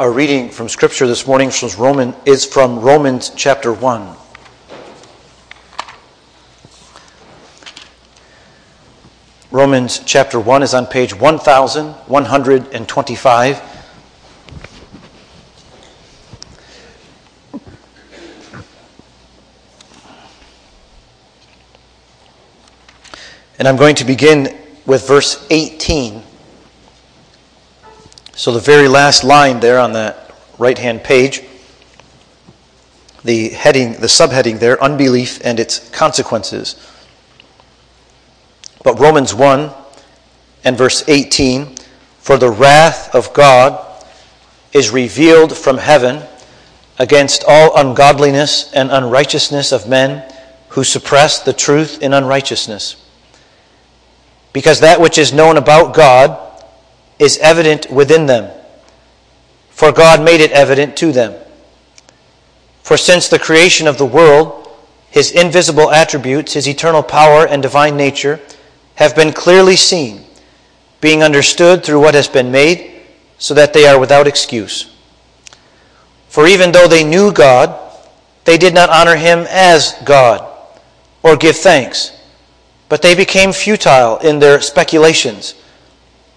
[0.00, 4.16] Our reading from Scripture this morning from Roman, is from Romans chapter 1.
[9.50, 11.14] Romans chapter 1 is on page
[12.08, 13.62] 1125.
[23.58, 26.19] And I'm going to begin with verse 18.
[28.40, 30.16] So, the very last line there on the
[30.56, 31.42] right hand page,
[33.22, 36.76] the heading, the subheading there, unbelief and its consequences.
[38.82, 39.70] But Romans 1
[40.64, 41.76] and verse 18,
[42.20, 44.06] for the wrath of God
[44.72, 46.22] is revealed from heaven
[46.98, 50.26] against all ungodliness and unrighteousness of men
[50.70, 53.06] who suppress the truth in unrighteousness.
[54.54, 56.49] Because that which is known about God
[57.20, 58.50] is evident within them,
[59.68, 61.34] for God made it evident to them.
[62.82, 64.68] For since the creation of the world,
[65.10, 68.40] his invisible attributes, his eternal power and divine nature,
[68.94, 70.24] have been clearly seen,
[71.02, 73.02] being understood through what has been made,
[73.38, 74.94] so that they are without excuse.
[76.28, 77.78] For even though they knew God,
[78.44, 80.46] they did not honor him as God
[81.22, 82.16] or give thanks,
[82.88, 85.59] but they became futile in their speculations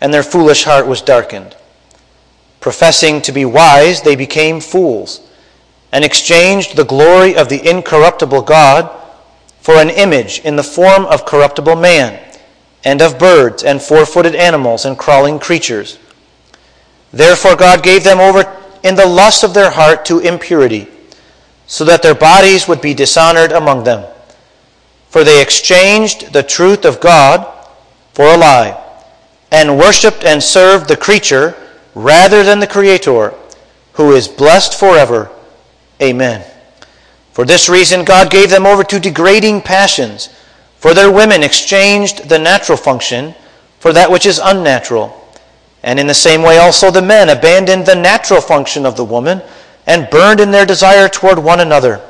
[0.04, 1.56] and their foolish heart was darkened.
[2.60, 5.22] Professing to be wise, they became fools,
[5.94, 8.92] and exchanged the glory of the incorruptible God
[9.62, 12.20] for an image in the form of corruptible man,
[12.84, 15.98] and of birds, and four footed animals, and crawling creatures.
[17.14, 18.44] Therefore, God gave them over
[18.84, 20.90] in the lust of their heart to impurity,
[21.66, 24.06] so that their bodies would be dishonored among them.
[25.08, 27.48] For they exchanged the truth of God
[28.12, 28.83] for a lie
[29.54, 31.56] and worshiped and served the creature
[31.94, 33.34] rather than the Creator,
[33.94, 35.30] who is blessed forever.
[36.02, 36.44] Amen.
[37.34, 40.30] For this reason, God gave them over to degrading passions,
[40.78, 43.36] for their women exchanged the natural function
[43.80, 45.20] for that which is unnatural.
[45.84, 49.42] And in the same way, also the men abandoned the natural function of the woman
[49.86, 52.02] and burned in their desire toward one another.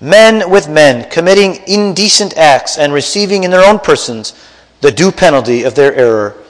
[0.00, 4.34] Men with men, committing indecent acts and receiving in their own persons
[4.82, 6.43] the due penalty of their error.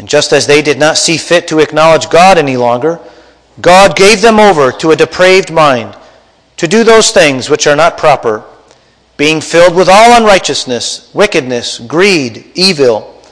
[0.00, 2.98] And just as they did not see fit to acknowledge God any longer,
[3.60, 5.94] God gave them over to a depraved mind
[6.56, 8.42] to do those things which are not proper,
[9.18, 13.22] being filled with all unrighteousness, wickedness, greed, evil,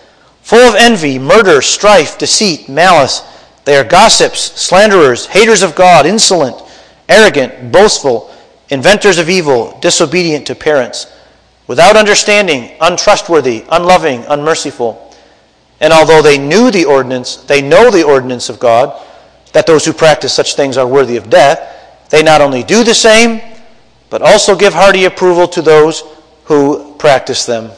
[0.43, 3.23] full of envy, murder, strife, deceit, malice.
[3.65, 6.63] They are gossips, slanderers, haters of God, insolent,
[7.09, 8.31] arrogant, boastful,
[8.69, 11.11] inventors of evil, disobedient to parents,
[11.67, 15.08] without understanding, untrustworthy, unloving, unmerciful.
[15.81, 19.01] And although they knew the ordinance, they know the ordinance of God,
[19.53, 22.95] that those who practice such things are worthy of death, they not only do the
[22.95, 23.41] same,
[24.11, 26.03] but also give hearty approval to those
[26.45, 27.71] who practice them.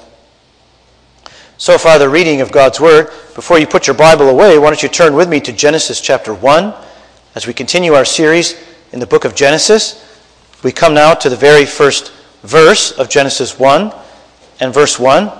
[1.58, 3.08] So far, the reading of God's Word.
[3.34, 6.32] Before you put your Bible away, why don't you turn with me to Genesis chapter
[6.32, 6.72] 1
[7.34, 8.54] as we continue our series
[8.92, 10.06] in the book of Genesis.
[10.62, 12.12] We come now to the very first
[12.42, 13.92] verse of Genesis 1
[14.60, 15.30] and verse 1.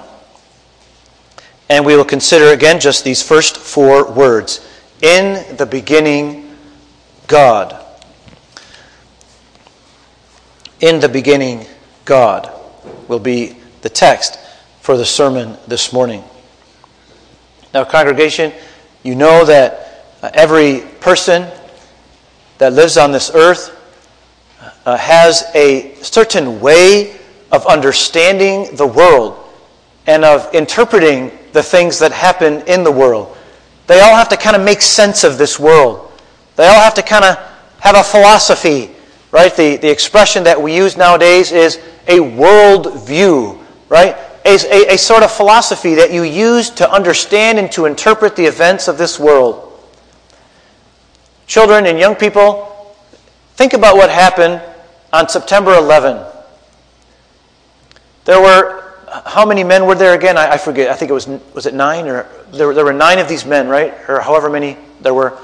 [1.71, 4.67] And we will consider again just these first four words
[5.03, 6.57] In the beginning,
[7.29, 7.77] God.
[10.81, 11.65] In the beginning,
[12.05, 12.51] God
[13.07, 14.37] will be the text
[14.81, 16.25] for the sermon this morning.
[17.73, 18.53] Now, congregation,
[19.05, 21.49] you know that uh, every person
[22.59, 23.77] that lives on this earth
[24.85, 27.17] uh, has a certain way
[27.53, 29.39] of understanding the world
[30.09, 33.37] and of interpreting the things that happen in the world.
[33.87, 36.13] They all have to kind of make sense of this world.
[36.57, 37.37] They all have to kind of
[37.81, 38.91] have a philosophy,
[39.33, 39.55] right?
[39.57, 44.17] The, the expression that we use nowadays is a world view, right?
[44.45, 48.45] A, a, a sort of philosophy that you use to understand and to interpret the
[48.45, 49.67] events of this world.
[51.47, 52.95] Children and young people,
[53.55, 54.63] think about what happened
[55.13, 56.25] on September 11.
[58.25, 58.80] There were
[59.27, 60.37] how many men were there again?
[60.37, 60.91] I, I, forget.
[60.91, 63.69] I think it was was it nine or there there were nine of these men,
[63.69, 63.95] right?
[64.09, 65.39] Or however many there were,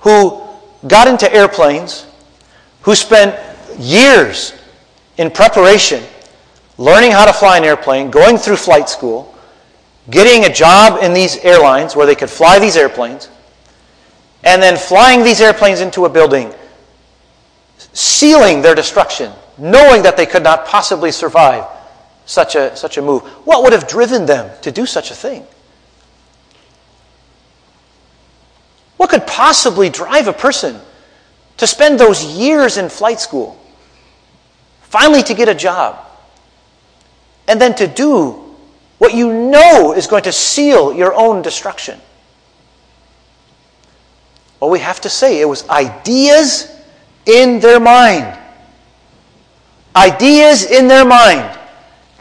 [0.00, 0.42] who
[0.86, 2.06] got into airplanes,
[2.82, 3.38] who spent
[3.78, 4.54] years
[5.18, 6.02] in preparation,
[6.78, 9.34] learning how to fly an airplane, going through flight school,
[10.10, 13.28] getting a job in these airlines where they could fly these airplanes,
[14.44, 16.52] and then flying these airplanes into a building,
[17.92, 21.64] sealing their destruction, knowing that they could not possibly survive
[22.30, 23.22] such a, such a move?
[23.44, 25.44] What would have driven them to do such a thing?
[28.96, 30.80] What could possibly drive a person
[31.56, 33.60] to spend those years in flight school,
[34.82, 36.06] finally to get a job,
[37.48, 38.54] and then to do
[38.98, 41.98] what you know is going to seal your own destruction.
[44.60, 46.70] Well, we have to say it was ideas
[47.26, 48.38] in their mind.
[49.96, 51.59] Ideas in their mind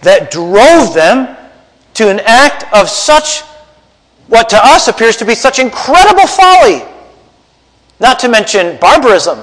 [0.01, 1.36] that drove them
[1.96, 3.42] to an act of such,
[4.28, 6.81] what to us appears to be such incredible folly,
[8.00, 9.40] not to mention barbarism.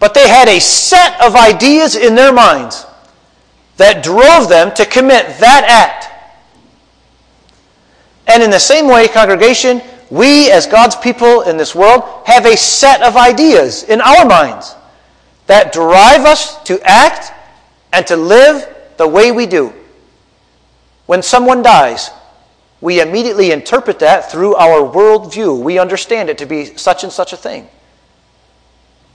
[0.00, 2.86] But they had a set of ideas in their minds
[3.76, 6.08] that drove them to commit that act.
[8.26, 9.80] And in the same way, congregation,
[10.10, 14.74] we as God's people in this world have a set of ideas in our minds
[15.46, 17.32] that drive us to act
[17.92, 19.72] and to live the way we do.
[21.06, 22.10] When someone dies,
[22.80, 25.62] we immediately interpret that through our worldview.
[25.62, 27.68] We understand it to be such and such a thing.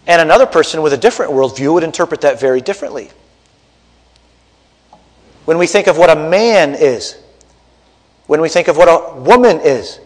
[0.06, 3.10] And another person with a different worldview would interpret that very differently.
[5.44, 7.18] When we think of what a man is,
[8.28, 10.00] when we think of what a woman is,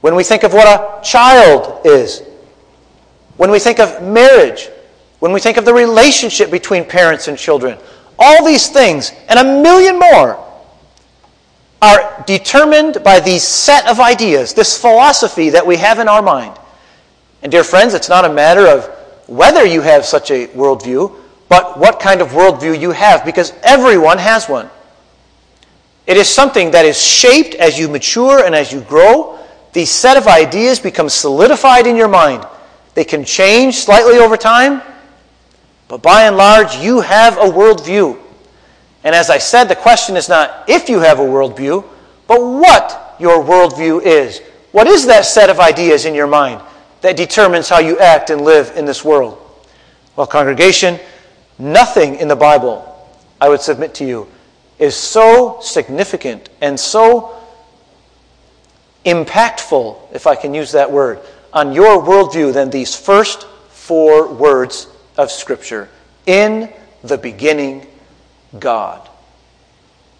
[0.00, 2.22] when we think of what a child is,
[3.36, 4.68] when we think of marriage,
[5.24, 7.78] when we think of the relationship between parents and children,
[8.18, 10.38] all these things and a million more
[11.80, 16.54] are determined by these set of ideas, this philosophy that we have in our mind.
[17.42, 18.84] And, dear friends, it's not a matter of
[19.26, 21.16] whether you have such a worldview,
[21.48, 24.68] but what kind of worldview you have, because everyone has one.
[26.06, 29.38] It is something that is shaped as you mature and as you grow.
[29.72, 32.46] These set of ideas become solidified in your mind.
[32.92, 34.82] They can change slightly over time,
[35.94, 38.18] but by and large, you have a worldview.
[39.04, 41.84] And as I said, the question is not if you have a worldview,
[42.26, 44.40] but what your worldview is.
[44.72, 46.60] What is that set of ideas in your mind
[47.02, 49.38] that determines how you act and live in this world?
[50.16, 50.98] Well, congregation,
[51.60, 53.08] nothing in the Bible,
[53.40, 54.26] I would submit to you,
[54.80, 57.40] is so significant and so
[59.06, 61.20] impactful, if I can use that word,
[61.52, 65.88] on your worldview than these first four words of Scripture.
[66.26, 66.72] In
[67.02, 67.86] the beginning,
[68.58, 69.08] God.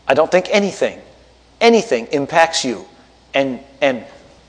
[0.06, 1.00] I don't think anything,
[1.60, 2.84] anything impacts you
[3.32, 4.04] and, and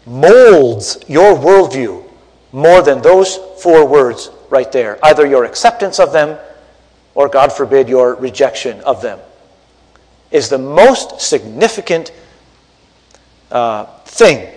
[0.05, 2.03] molds your worldview
[2.51, 4.99] more than those four words right there.
[5.03, 6.37] Either your acceptance of them
[7.13, 9.19] or, God forbid, your rejection of them
[10.31, 12.11] is the most significant
[13.51, 14.53] uh, thing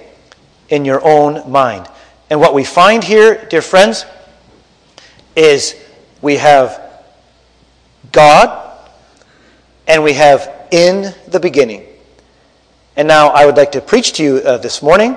[0.69, 1.87] in your own mind.
[2.31, 4.05] And what we find here, dear friends,
[5.38, 5.76] is
[6.20, 6.82] we have
[8.11, 8.76] God
[9.87, 11.87] and we have in the beginning.
[12.96, 15.17] And now I would like to preach to you uh, this morning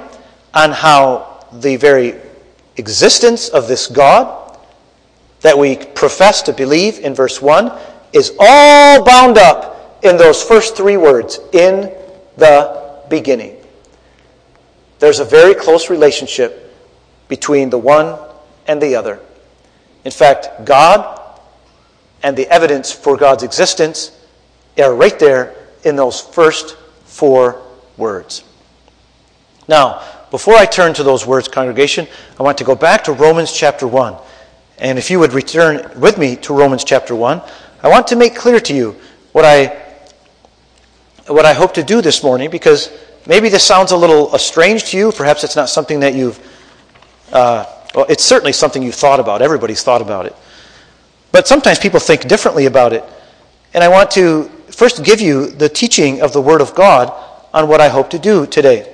[0.53, 2.15] on how the very
[2.77, 4.59] existence of this God
[5.41, 7.71] that we profess to believe in verse 1
[8.13, 11.91] is all bound up in those first three words in
[12.37, 13.57] the beginning.
[14.99, 16.71] There's a very close relationship
[17.27, 18.19] between the one
[18.67, 19.19] and the other.
[20.03, 21.19] In fact, God
[22.23, 24.11] and the evidence for God's existence
[24.79, 27.61] are right there in those first four
[27.97, 28.43] words.
[29.67, 32.07] Now, before I turn to those words, congregation,
[32.39, 34.15] I want to go back to Romans chapter 1.
[34.79, 37.41] And if you would return with me to Romans chapter 1,
[37.83, 38.95] I want to make clear to you
[39.33, 39.67] what I,
[41.27, 42.91] what I hope to do this morning because
[43.27, 45.11] maybe this sounds a little strange to you.
[45.11, 46.39] Perhaps it's not something that you've
[47.31, 49.41] uh, well, it's certainly something you've thought about.
[49.41, 50.35] Everybody's thought about it.
[51.31, 53.03] But sometimes people think differently about it.
[53.73, 57.11] And I want to first give you the teaching of the Word of God
[57.53, 58.93] on what I hope to do today.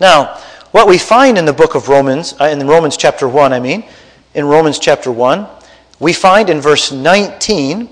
[0.00, 0.40] Now,
[0.72, 3.84] what we find in the book of Romans, uh, in Romans chapter 1, I mean,
[4.34, 5.46] in Romans chapter 1,
[5.98, 7.88] we find in verse 19,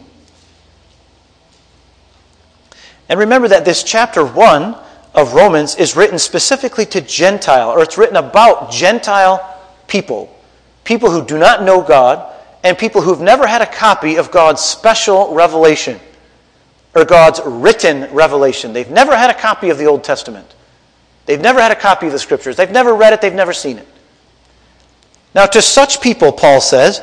[3.08, 4.76] and remember that this chapter 1
[5.14, 9.53] of Romans is written specifically to Gentile, or it's written about Gentile
[9.94, 10.28] people,
[10.82, 12.34] people who do not know God,
[12.64, 16.00] and people who've never had a copy of God's special revelation
[16.96, 18.72] or God's written revelation.
[18.72, 20.52] They've never had a copy of the Old Testament.
[21.26, 22.56] They've never had a copy of the Scriptures.
[22.56, 23.86] They've never read it, they've never seen it.
[25.32, 27.00] Now, to such people, Paul says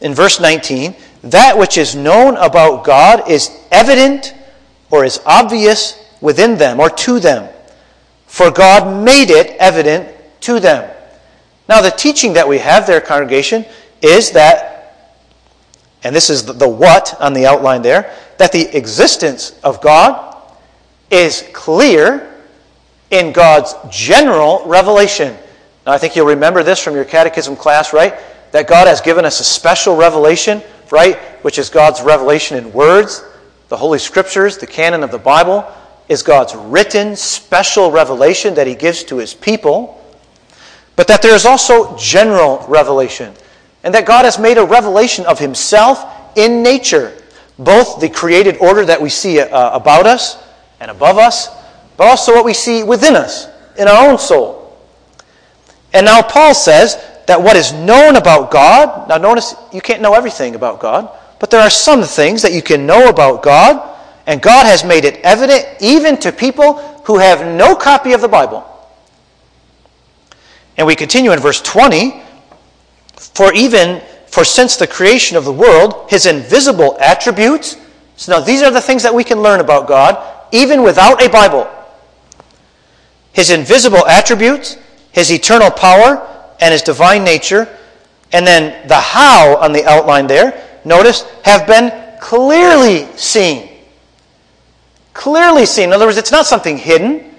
[0.00, 4.32] in verse 19, that which is known about God is evident
[4.90, 7.52] or is obvious within them or to them,
[8.24, 10.08] for God made it evident
[10.40, 10.90] to them.
[11.70, 13.64] Now, the teaching that we have there, congregation,
[14.02, 14.96] is that,
[16.02, 20.36] and this is the what on the outline there, that the existence of God
[21.12, 22.34] is clear
[23.12, 25.36] in God's general revelation.
[25.86, 28.14] Now, I think you'll remember this from your catechism class, right?
[28.50, 31.20] That God has given us a special revelation, right?
[31.44, 33.22] Which is God's revelation in words.
[33.68, 35.64] The Holy Scriptures, the canon of the Bible,
[36.08, 39.98] is God's written special revelation that He gives to His people.
[40.96, 43.32] But that there is also general revelation.
[43.82, 46.04] And that God has made a revelation of Himself
[46.36, 47.16] in nature,
[47.58, 50.42] both the created order that we see uh, about us
[50.80, 51.48] and above us,
[51.96, 54.78] but also what we see within us, in our own soul.
[55.92, 60.14] And now Paul says that what is known about God, now notice you can't know
[60.14, 64.40] everything about God, but there are some things that you can know about God, and
[64.40, 68.66] God has made it evident even to people who have no copy of the Bible.
[70.80, 72.22] And we continue in verse 20
[73.18, 77.76] For even for since the creation of the world, his invisible attributes,
[78.16, 80.16] so now these are the things that we can learn about God
[80.52, 81.68] even without a Bible.
[83.34, 84.78] His invisible attributes,
[85.12, 86.26] his eternal power,
[86.62, 87.68] and his divine nature.
[88.32, 93.68] And then the how on the outline there, notice, have been clearly seen.
[95.12, 95.90] Clearly seen.
[95.90, 97.29] In other words, it's not something hidden.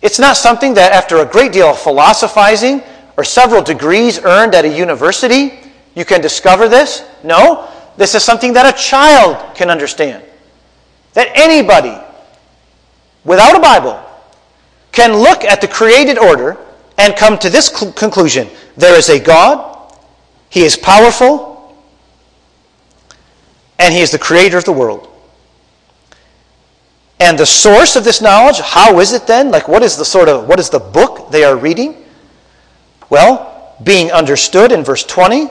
[0.00, 2.82] It's not something that after a great deal of philosophizing
[3.16, 5.58] or several degrees earned at a university,
[5.94, 7.04] you can discover this.
[7.24, 10.22] No, this is something that a child can understand.
[11.14, 11.96] That anybody
[13.24, 14.00] without a Bible
[14.92, 16.56] can look at the created order
[16.96, 19.92] and come to this cl- conclusion there is a God,
[20.50, 21.76] He is powerful,
[23.80, 25.08] and He is the creator of the world.
[27.20, 29.50] And the source of this knowledge, how is it then?
[29.50, 32.04] Like, what is the sort of, what is the book they are reading?
[33.10, 35.48] Well, being understood in verse 20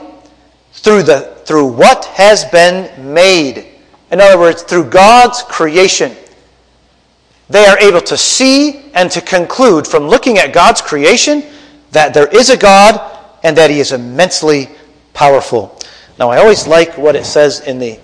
[0.72, 3.66] through, the, through what has been made.
[4.10, 6.16] In other words, through God's creation.
[7.50, 11.42] They are able to see and to conclude from looking at God's creation
[11.92, 13.00] that there is a God
[13.42, 14.68] and that He is immensely
[15.14, 15.78] powerful.
[16.18, 17.98] Now, I always like what it says in the,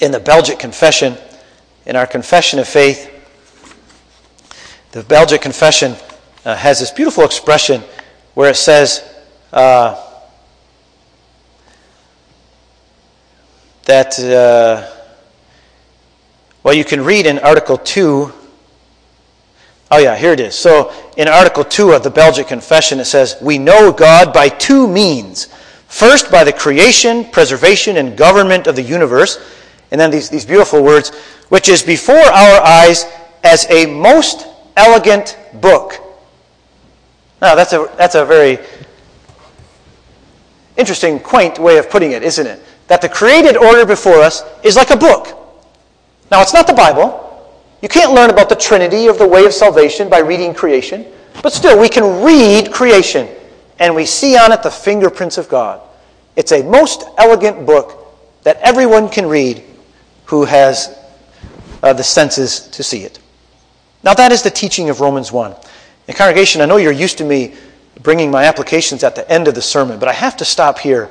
[0.00, 1.16] in the Belgic Confession,
[1.86, 3.10] in our Confession of Faith.
[4.92, 5.96] The Belgic Confession
[6.44, 7.82] uh, has this beautiful expression
[8.34, 9.02] where it says
[9.52, 10.00] uh,
[13.84, 14.18] that.
[14.18, 14.90] Uh,
[16.64, 18.32] well, you can read in Article 2.
[19.90, 20.54] Oh, yeah, here it is.
[20.54, 24.88] So, in Article 2 of the Belgic Confession, it says, We know God by two
[24.88, 25.48] means.
[25.88, 29.38] First, by the creation, preservation, and government of the universe.
[29.94, 31.10] And then these, these beautiful words,
[31.50, 33.06] which is before our eyes
[33.44, 34.44] as a most
[34.76, 36.00] elegant book.
[37.40, 38.58] Now, that's a, that's a very
[40.76, 42.60] interesting, quaint way of putting it, isn't it?
[42.88, 45.28] That the created order before us is like a book.
[46.28, 47.48] Now, it's not the Bible.
[47.80, 51.06] You can't learn about the Trinity of the way of salvation by reading creation.
[51.40, 53.28] But still, we can read creation
[53.78, 55.80] and we see on it the fingerprints of God.
[56.34, 58.08] It's a most elegant book
[58.42, 59.62] that everyone can read
[60.26, 60.98] who has
[61.82, 63.18] uh, the senses to see it.
[64.02, 65.54] Now, that is the teaching of Romans 1.
[66.08, 67.54] In congregation, I know you're used to me
[68.02, 71.10] bringing my applications at the end of the sermon, but I have to stop here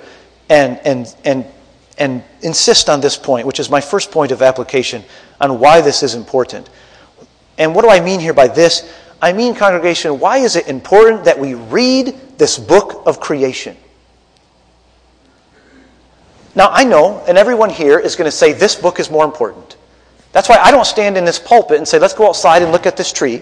[0.49, 1.45] and, and, and
[1.97, 5.03] and insist on this point, which is my first point of application
[5.39, 6.69] on why this is important.
[7.57, 8.91] And what do I mean here by this?
[9.21, 13.77] I mean, congregation, why is it important that we read this book of creation?
[16.55, 19.75] Now, I know, and everyone here is going to say this book is more important.
[20.31, 22.85] That's why I don't stand in this pulpit and say, let's go outside and look
[22.85, 23.41] at this tree,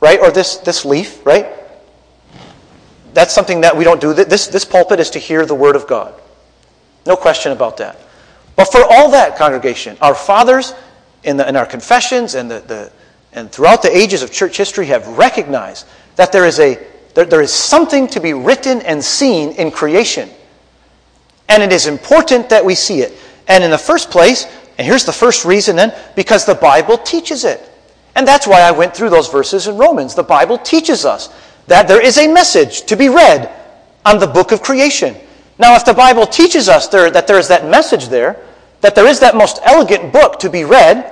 [0.00, 0.20] right?
[0.20, 1.46] Or this, this leaf, right?
[3.14, 4.14] That's something that we don't do.
[4.14, 6.14] This, this pulpit is to hear the Word of God.
[7.06, 7.98] No question about that.
[8.56, 10.74] But for all that, congregation, our fathers
[11.24, 12.92] in, the, in our confessions and, the, the,
[13.32, 15.86] and throughout the ages of church history have recognized
[16.16, 16.78] that there is, a,
[17.14, 20.30] there, there is something to be written and seen in creation.
[21.52, 23.12] And it is important that we see it.
[23.46, 24.46] And in the first place,
[24.78, 27.60] and here's the first reason then, because the Bible teaches it.
[28.14, 30.14] And that's why I went through those verses in Romans.
[30.14, 31.28] The Bible teaches us
[31.66, 33.52] that there is a message to be read
[34.06, 35.14] on the book of creation.
[35.58, 38.42] Now, if the Bible teaches us there, that there is that message there,
[38.80, 41.04] that there is that most elegant book to be read,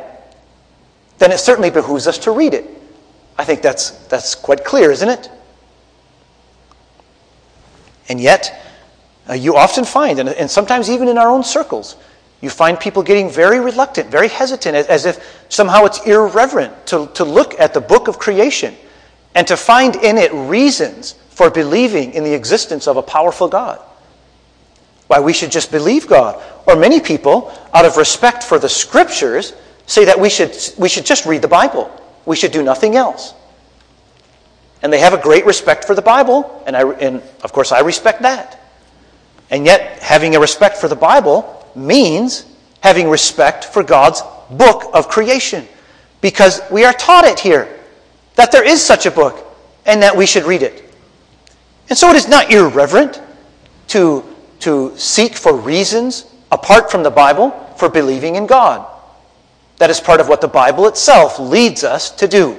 [1.18, 2.64] then it certainly behooves us to read it.
[3.36, 5.28] I think that's, that's quite clear, isn't it?
[8.08, 8.69] And yet,
[9.30, 11.96] uh, you often find, and, and sometimes even in our own circles,
[12.40, 17.06] you find people getting very reluctant, very hesitant, as, as if somehow it's irreverent to,
[17.14, 18.74] to look at the book of creation
[19.34, 23.80] and to find in it reasons for believing in the existence of a powerful God
[25.10, 26.40] why we should just believe God.
[26.68, 29.52] Or many people, out of respect for the scriptures,
[29.86, 31.90] say that we should, we should just read the Bible.
[32.26, 33.34] We should do nothing else.
[34.82, 37.80] And they have a great respect for the Bible, and, I, and of course I
[37.80, 38.59] respect that.
[39.50, 42.46] And yet, having a respect for the Bible means
[42.80, 45.66] having respect for God's book of creation.
[46.20, 47.80] Because we are taught it here
[48.36, 49.46] that there is such a book
[49.86, 50.84] and that we should read it.
[51.88, 53.20] And so it is not irreverent
[53.88, 54.24] to,
[54.60, 58.86] to seek for reasons apart from the Bible for believing in God.
[59.78, 62.56] That is part of what the Bible itself leads us to do.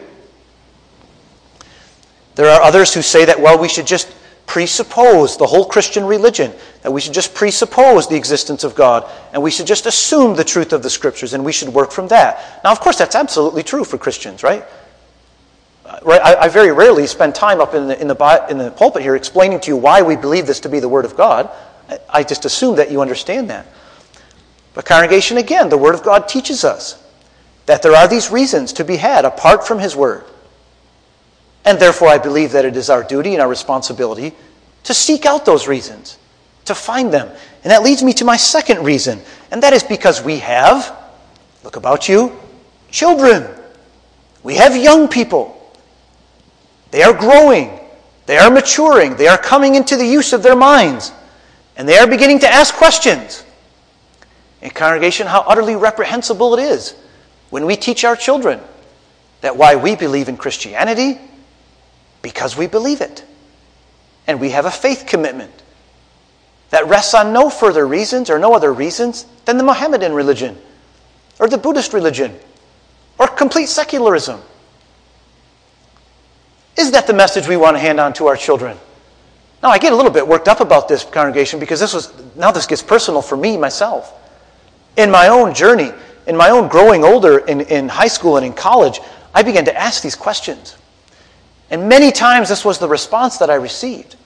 [2.35, 4.11] There are others who say that, well, we should just
[4.45, 9.41] presuppose the whole Christian religion, that we should just presuppose the existence of God, and
[9.41, 12.61] we should just assume the truth of the Scriptures, and we should work from that.
[12.63, 14.65] Now, of course, that's absolutely true for Christians, right?
[15.85, 18.71] Uh, right I, I very rarely spend time up in the, in, the, in the
[18.71, 21.49] pulpit here explaining to you why we believe this to be the Word of God.
[21.89, 23.67] I, I just assume that you understand that.
[24.73, 27.01] But, congregation, again, the Word of God teaches us
[27.67, 30.25] that there are these reasons to be had apart from His Word.
[31.65, 34.33] And therefore, I believe that it is our duty and our responsibility
[34.83, 36.17] to seek out those reasons,
[36.65, 37.29] to find them.
[37.63, 39.19] And that leads me to my second reason,
[39.51, 40.95] and that is because we have,
[41.63, 42.35] look about you,
[42.89, 43.47] children.
[44.43, 45.57] We have young people.
[46.89, 47.79] They are growing,
[48.25, 51.11] they are maturing, they are coming into the use of their minds,
[51.77, 53.45] and they are beginning to ask questions.
[54.61, 56.95] In congregation, how utterly reprehensible it is
[57.49, 58.59] when we teach our children
[59.41, 61.19] that why we believe in Christianity
[62.21, 63.23] because we believe it.
[64.27, 65.51] And we have a faith commitment
[66.69, 70.57] that rests on no further reasons or no other reasons than the Mohammedan religion
[71.39, 72.37] or the Buddhist religion
[73.19, 74.41] or complete secularism.
[76.77, 78.77] Is that the message we want to hand on to our children?
[79.61, 82.51] Now, I get a little bit worked up about this congregation because this was, now
[82.51, 84.17] this gets personal for me myself.
[84.97, 85.91] In my own journey,
[86.25, 88.99] in my own growing older in, in high school and in college,
[89.33, 90.77] I began to ask these questions.
[91.71, 94.17] And many times this was the response that I received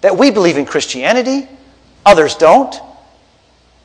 [0.00, 1.46] that we believe in Christianity,
[2.06, 2.74] others don't,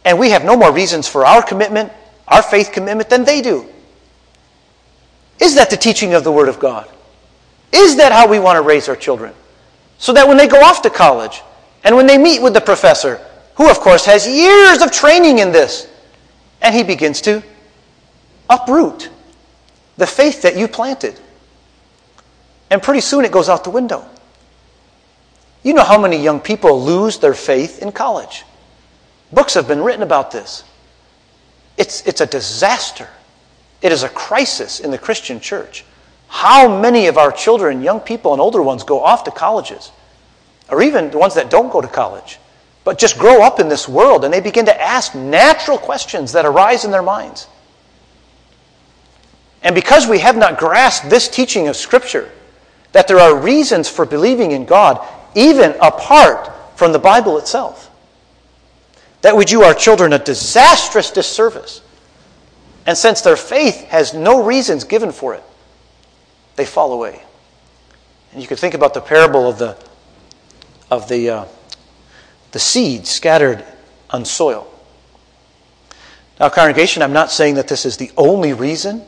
[0.05, 1.91] and we have no more reasons for our commitment,
[2.27, 3.67] our faith commitment, than they do.
[5.41, 6.89] Is that the teaching of the Word of God?
[7.73, 9.33] Is that how we want to raise our children?
[9.97, 11.41] So that when they go off to college
[11.83, 13.19] and when they meet with the professor,
[13.55, 15.89] who of course has years of training in this,
[16.61, 17.43] and he begins to
[18.49, 19.09] uproot
[19.97, 21.19] the faith that you planted.
[22.69, 24.05] And pretty soon it goes out the window.
[25.63, 28.43] You know how many young people lose their faith in college.
[29.31, 30.63] Books have been written about this.
[31.77, 33.09] It's, it's a disaster.
[33.81, 35.83] It is a crisis in the Christian church.
[36.27, 39.91] How many of our children, young people, and older ones go off to colleges?
[40.69, 42.39] Or even the ones that don't go to college,
[42.83, 46.45] but just grow up in this world and they begin to ask natural questions that
[46.45, 47.47] arise in their minds.
[49.63, 52.31] And because we have not grasped this teaching of Scripture,
[52.95, 55.05] that there are reasons for believing in God
[55.35, 57.91] even apart from the Bible itself.
[59.21, 61.81] That we do our children a disastrous disservice.
[62.85, 65.43] And since their faith has no reasons given for it,
[66.55, 67.21] they fall away.
[68.31, 69.77] And you could think about the parable of the,
[70.89, 71.45] of the, uh,
[72.53, 73.65] the seed scattered
[74.09, 74.71] on soil.
[76.39, 79.05] Now, congregation, I'm not saying that this is the only reason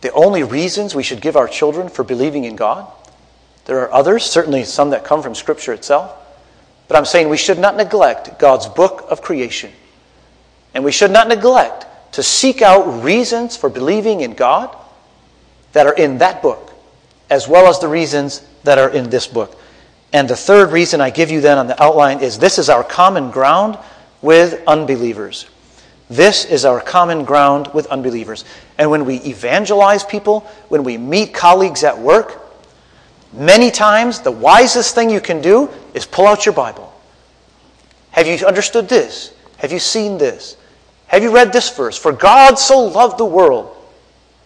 [0.00, 2.90] the only reasons we should give our children for believing in God.
[3.66, 6.16] There are others, certainly some that come from Scripture itself.
[6.88, 9.70] But I'm saying we should not neglect God's book of creation.
[10.74, 14.76] And we should not neglect to seek out reasons for believing in God
[15.72, 16.72] that are in that book,
[17.28, 19.56] as well as the reasons that are in this book.
[20.12, 22.82] And the third reason I give you then on the outline is this is our
[22.82, 23.78] common ground
[24.22, 25.48] with unbelievers.
[26.10, 28.44] This is our common ground with unbelievers.
[28.78, 32.42] And when we evangelize people, when we meet colleagues at work,
[33.32, 36.92] many times the wisest thing you can do is pull out your Bible.
[38.10, 39.32] Have you understood this?
[39.58, 40.56] Have you seen this?
[41.06, 41.96] Have you read this verse?
[41.96, 43.76] For God so loved the world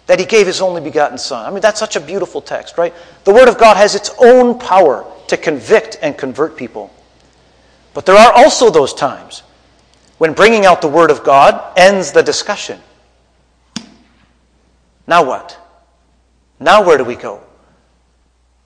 [0.07, 1.47] that he gave his only begotten Son.
[1.47, 2.93] I mean, that's such a beautiful text, right?
[3.25, 6.93] The Word of God has its own power to convict and convert people.
[7.95, 9.43] But there are also those times
[10.19, 12.81] when bringing out the Word of God ends the discussion.
[15.07, 15.59] Now what?
[16.61, 17.41] Now where do we go?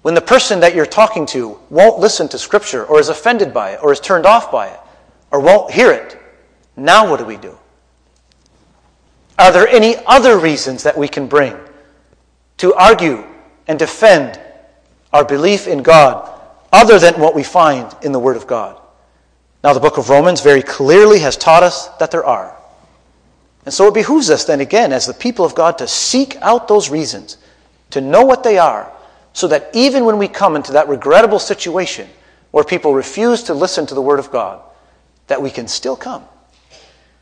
[0.03, 3.71] When the person that you're talking to won't listen to Scripture or is offended by
[3.71, 4.81] it or is turned off by it
[5.31, 6.19] or won't hear it,
[6.77, 7.57] now what do we do?
[9.39, 11.57] Are there any other reasons that we can bring
[12.59, 13.25] to argue
[13.67, 14.41] and defend
[15.13, 16.29] our belief in God
[16.73, 18.81] other than what we find in the Word of God?
[19.63, 22.57] Now, the book of Romans very clearly has taught us that there are.
[23.65, 26.69] And so it behooves us then again, as the people of God, to seek out
[26.69, 27.39] those reasons,
[27.91, 28.91] to know what they are,
[29.33, 32.09] so that even when we come into that regrettable situation
[32.51, 34.63] where people refuse to listen to the Word of God,
[35.27, 36.25] that we can still come,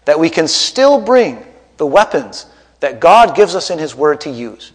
[0.04, 1.44] that we can still bring
[1.78, 2.46] the weapons
[2.80, 4.72] that God gives us in His Word to use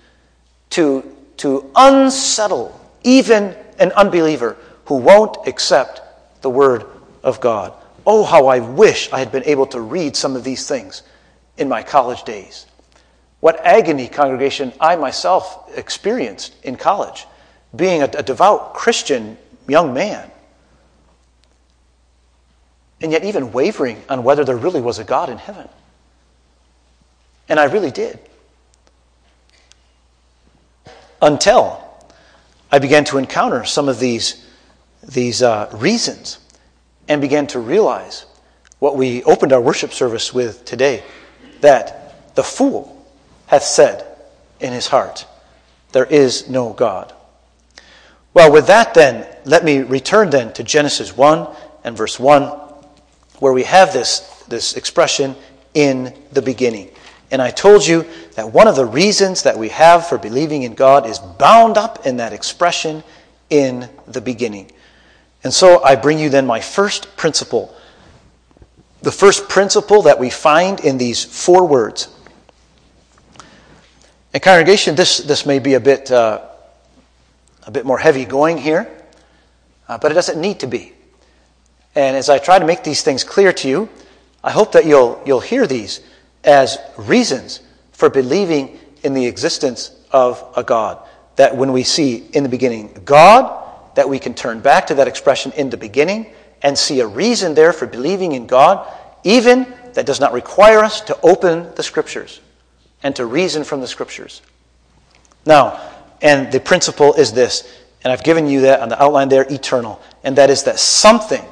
[0.72, 6.02] to, to unsettle even an unbeliever who won't accept
[6.42, 6.86] the Word
[7.24, 7.74] of God.
[8.06, 11.04] Oh, how I wish I had been able to read some of these things
[11.58, 12.66] in my college days.
[13.40, 17.26] What agony, congregation, I myself experienced in college
[17.76, 20.30] being a, a devout Christian young man,
[23.02, 25.68] and yet even wavering on whether there really was a God in heaven.
[27.50, 28.20] And I really did.
[31.22, 31.84] Until
[32.72, 34.46] I began to encounter some of these,
[35.04, 36.38] these uh, reasons
[37.12, 38.26] and began to realize
[38.80, 41.04] what we opened our worship service with today
[41.60, 43.06] that the fool
[43.48, 44.08] hath said
[44.62, 45.26] in his heart,
[45.92, 47.12] There is no God.
[48.34, 52.44] Well, with that, then, let me return then to Genesis 1 and verse 1,
[53.40, 55.36] where we have this, this expression,
[55.74, 56.92] in the beginning.
[57.30, 60.76] And I told you that one of the reasons that we have for believing in
[60.76, 63.04] God is bound up in that expression,
[63.50, 64.72] in the beginning.
[65.44, 67.76] And so I bring you then my first principle.
[69.02, 72.10] The first principle that we find in these four words.
[74.34, 76.12] And, congregation, this, this may be a bit.
[76.12, 76.42] Uh,
[77.64, 78.90] a bit more heavy going here,
[79.88, 80.94] uh, but it doesn't need to be.
[81.96, 83.90] And as I try to make these things clear to you,
[84.44, 86.02] I hope that you'll, you'll hear these
[86.44, 87.60] as reasons
[87.92, 90.98] for believing in the existence of a God.
[91.36, 93.58] That when we see in the beginning God,
[93.96, 96.28] that we can turn back to that expression in the beginning
[96.62, 98.88] and see a reason there for believing in God,
[99.24, 102.40] even that does not require us to open the Scriptures
[103.04, 104.42] and to reason from the Scriptures.
[105.46, 105.82] Now,
[106.22, 107.68] and the principle is this,
[108.04, 111.44] and I've given you that on the outline there eternal, and that is that something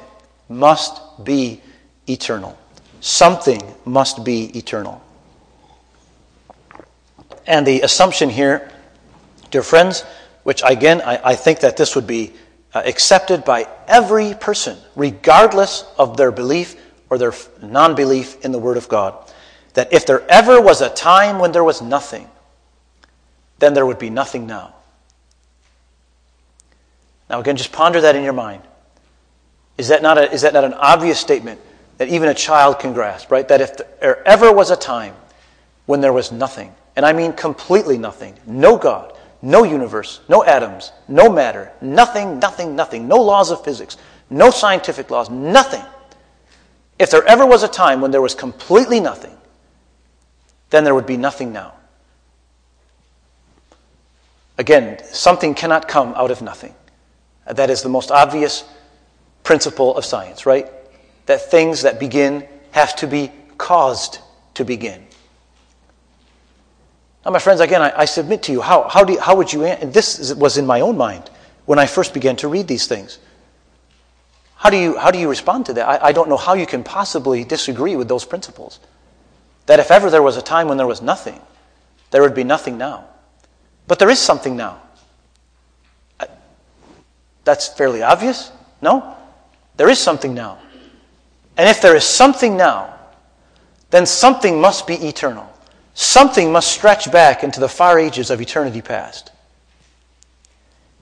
[0.48, 1.60] must be
[2.08, 2.56] eternal.
[3.00, 5.02] Something must be eternal.
[7.46, 8.70] And the assumption here,
[9.50, 10.04] dear friends,
[10.50, 12.32] which again, I, I think that this would be
[12.74, 16.74] uh, accepted by every person, regardless of their belief
[17.08, 17.32] or their
[17.62, 19.14] non belief in the Word of God,
[19.74, 22.28] that if there ever was a time when there was nothing,
[23.60, 24.74] then there would be nothing now.
[27.28, 28.64] Now, again, just ponder that in your mind.
[29.78, 31.60] Is that not, a, is that not an obvious statement
[31.98, 33.46] that even a child can grasp, right?
[33.46, 35.14] That if there ever was a time
[35.86, 40.92] when there was nothing, and I mean completely nothing, no God, no universe, no atoms,
[41.08, 43.96] no matter, nothing, nothing, nothing, no laws of physics,
[44.28, 45.82] no scientific laws, nothing.
[46.98, 49.36] If there ever was a time when there was completely nothing,
[50.68, 51.74] then there would be nothing now.
[54.58, 56.74] Again, something cannot come out of nothing.
[57.46, 58.64] That is the most obvious
[59.42, 60.68] principle of science, right?
[61.26, 64.18] That things that begin have to be caused
[64.54, 65.06] to begin.
[67.24, 69.52] Now, my friends, again, I, I submit to you, how, how, do you, how would
[69.52, 71.30] you, and this was in my own mind
[71.66, 73.18] when I first began to read these things.
[74.56, 75.88] How do you, how do you respond to that?
[75.88, 78.80] I, I don't know how you can possibly disagree with those principles.
[79.66, 81.40] That if ever there was a time when there was nothing,
[82.10, 83.04] there would be nothing now.
[83.86, 84.80] But there is something now.
[87.44, 88.52] That's fairly obvious.
[88.80, 89.16] No?
[89.76, 90.58] There is something now.
[91.56, 92.94] And if there is something now,
[93.90, 95.49] then something must be eternal.
[96.00, 99.30] Something must stretch back into the far ages of eternity past.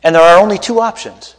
[0.02, 1.37] And there are only two options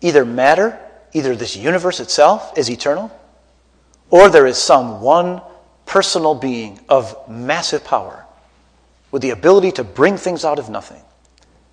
[0.00, 0.80] either matter,
[1.12, 3.10] either this universe itself is eternal,
[4.08, 5.42] or there is some one
[5.84, 8.24] personal being of massive power
[9.10, 11.02] with the ability to bring things out of nothing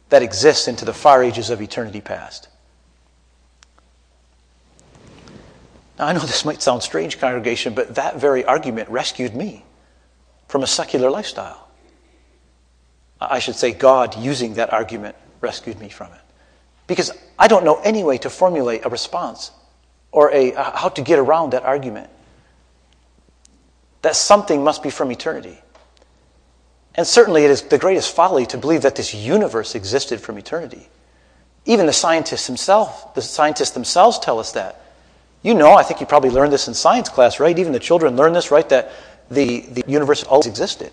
[0.10, 2.50] that exists into the far ages of eternity past.
[5.98, 9.64] Now, I know this might sound strange, congregation, but that very argument rescued me
[10.48, 11.68] from a secular lifestyle.
[13.20, 16.20] I should say, God, using that argument, rescued me from it.
[16.88, 19.52] Because I don't know any way to formulate a response
[20.12, 22.10] or a, how to get around that argument.
[24.02, 25.58] That something must be from eternity.
[26.94, 30.88] And certainly it is the greatest folly to believe that this universe existed from eternity.
[31.66, 34.82] Even the scientists themselves, the scientists themselves tell us that.
[35.42, 37.58] You know, I think you probably learned this in science class, right?
[37.58, 38.68] Even the children learn this, right?
[38.70, 38.92] That
[39.30, 40.92] the, the universe always existed.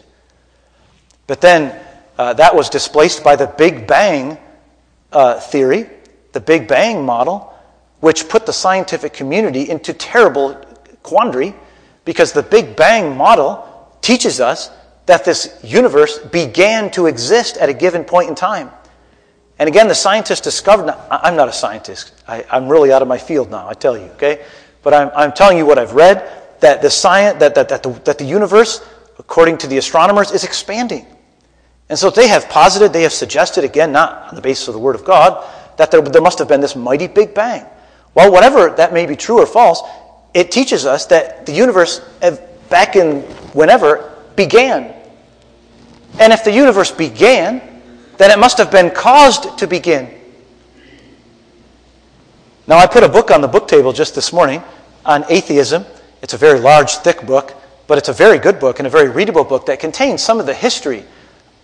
[1.27, 1.79] But then
[2.19, 4.39] uh, that was displaced by the Big Bang
[5.13, 5.89] uh, theory,
[6.33, 7.53] the Big Bang model,
[8.01, 10.61] which put the scientific community into terrible
[11.03, 11.55] quandary
[12.05, 13.69] because the Big Bang model
[14.01, 14.71] teaches us
[15.07, 18.71] that this universe began to exist at a given point in time.
[19.59, 22.13] And again, the scientists discovered, I'm not a scientist.
[22.27, 24.45] I, am really out of my field now, I tell you, okay?
[24.83, 26.29] But I'm, I'm telling you what I've read,
[26.63, 28.85] that the, science, that, that, that, the, that the universe,
[29.19, 31.07] according to the astronomers, is expanding.
[31.89, 34.81] And so they have posited, they have suggested, again, not on the basis of the
[34.81, 35.47] Word of God,
[35.77, 37.67] that there, there must have been this mighty Big Bang.
[38.15, 39.83] Well, whatever that may be true or false,
[40.35, 42.01] it teaches us that the universe,
[42.71, 43.21] back in
[43.53, 44.95] whenever, began.
[46.19, 47.61] And if the universe began,
[48.19, 50.09] then it must have been caused to begin.
[52.67, 54.63] Now, I put a book on the book table just this morning
[55.05, 55.85] on atheism.
[56.23, 57.55] It's a very large, thick book,
[57.89, 60.47] but it's a very good book and a very readable book that contains some of
[60.47, 61.05] the history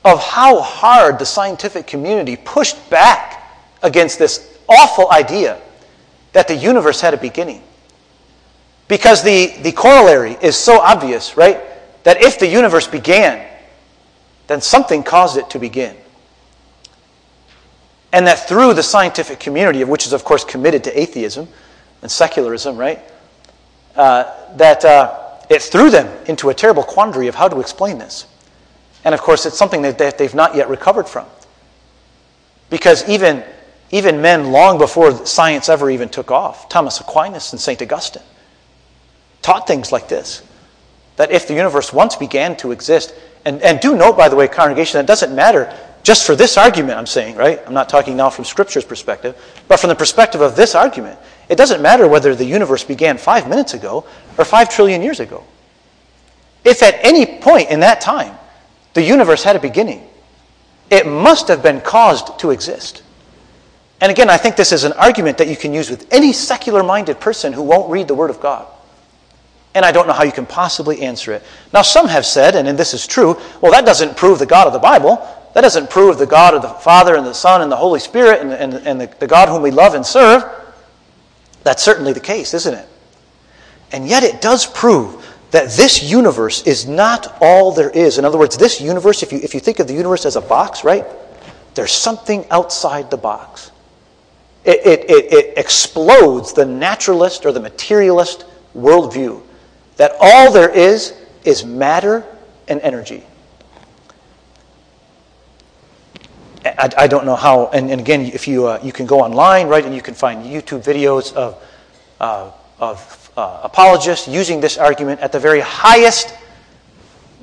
[0.04, 5.60] of how hard the scientific community pushed back against this awful idea
[6.32, 7.62] that the universe had a beginning.
[8.88, 11.60] Because the, the corollary is so obvious, right?
[12.04, 13.46] That if the universe began,
[14.46, 15.96] then something caused it to begin.
[18.12, 21.48] And that through the scientific community, which is, of course, committed to atheism
[22.00, 23.00] and secularism, right?
[23.98, 28.26] Uh, that uh, it threw them into a terrible quandary of how to explain this.
[29.04, 31.26] And of course, it's something that they've not yet recovered from.
[32.70, 33.42] Because even,
[33.90, 37.82] even men long before science ever even took off, Thomas Aquinas and St.
[37.82, 38.22] Augustine,
[39.42, 40.42] taught things like this
[41.16, 43.12] that if the universe once began to exist,
[43.44, 46.98] and, and do note, by the way, congregation, that doesn't matter just for this argument,
[46.98, 47.60] I'm saying, right?
[47.66, 49.36] I'm not talking now from Scripture's perspective,
[49.68, 51.18] but from the perspective of this argument.
[51.48, 54.06] It doesn't matter whether the universe began five minutes ago
[54.36, 55.44] or five trillion years ago.
[56.64, 58.36] If at any point in that time
[58.94, 60.06] the universe had a beginning,
[60.90, 63.02] it must have been caused to exist.
[64.00, 66.82] And again, I think this is an argument that you can use with any secular
[66.82, 68.66] minded person who won't read the Word of God.
[69.74, 71.42] And I don't know how you can possibly answer it.
[71.72, 74.72] Now, some have said, and this is true, well, that doesn't prove the God of
[74.72, 75.26] the Bible.
[75.58, 78.42] That doesn't prove the God of the Father and the Son and the Holy Spirit
[78.42, 80.44] and, and, and the, the God whom we love and serve.
[81.64, 82.88] That's certainly the case, isn't it?
[83.90, 88.18] And yet it does prove that this universe is not all there is.
[88.18, 90.40] In other words, this universe, if you, if you think of the universe as a
[90.40, 91.04] box, right?
[91.74, 93.72] There's something outside the box.
[94.64, 98.44] It, it, it, it explodes the naturalist or the materialist
[98.76, 99.42] worldview
[99.96, 102.24] that all there is is matter
[102.68, 103.24] and energy.
[106.76, 109.68] I, I don't know how, and, and again, if you, uh, you can go online,
[109.68, 111.62] right, and you can find YouTube videos of,
[112.20, 116.34] uh, of uh, apologists using this argument at the very highest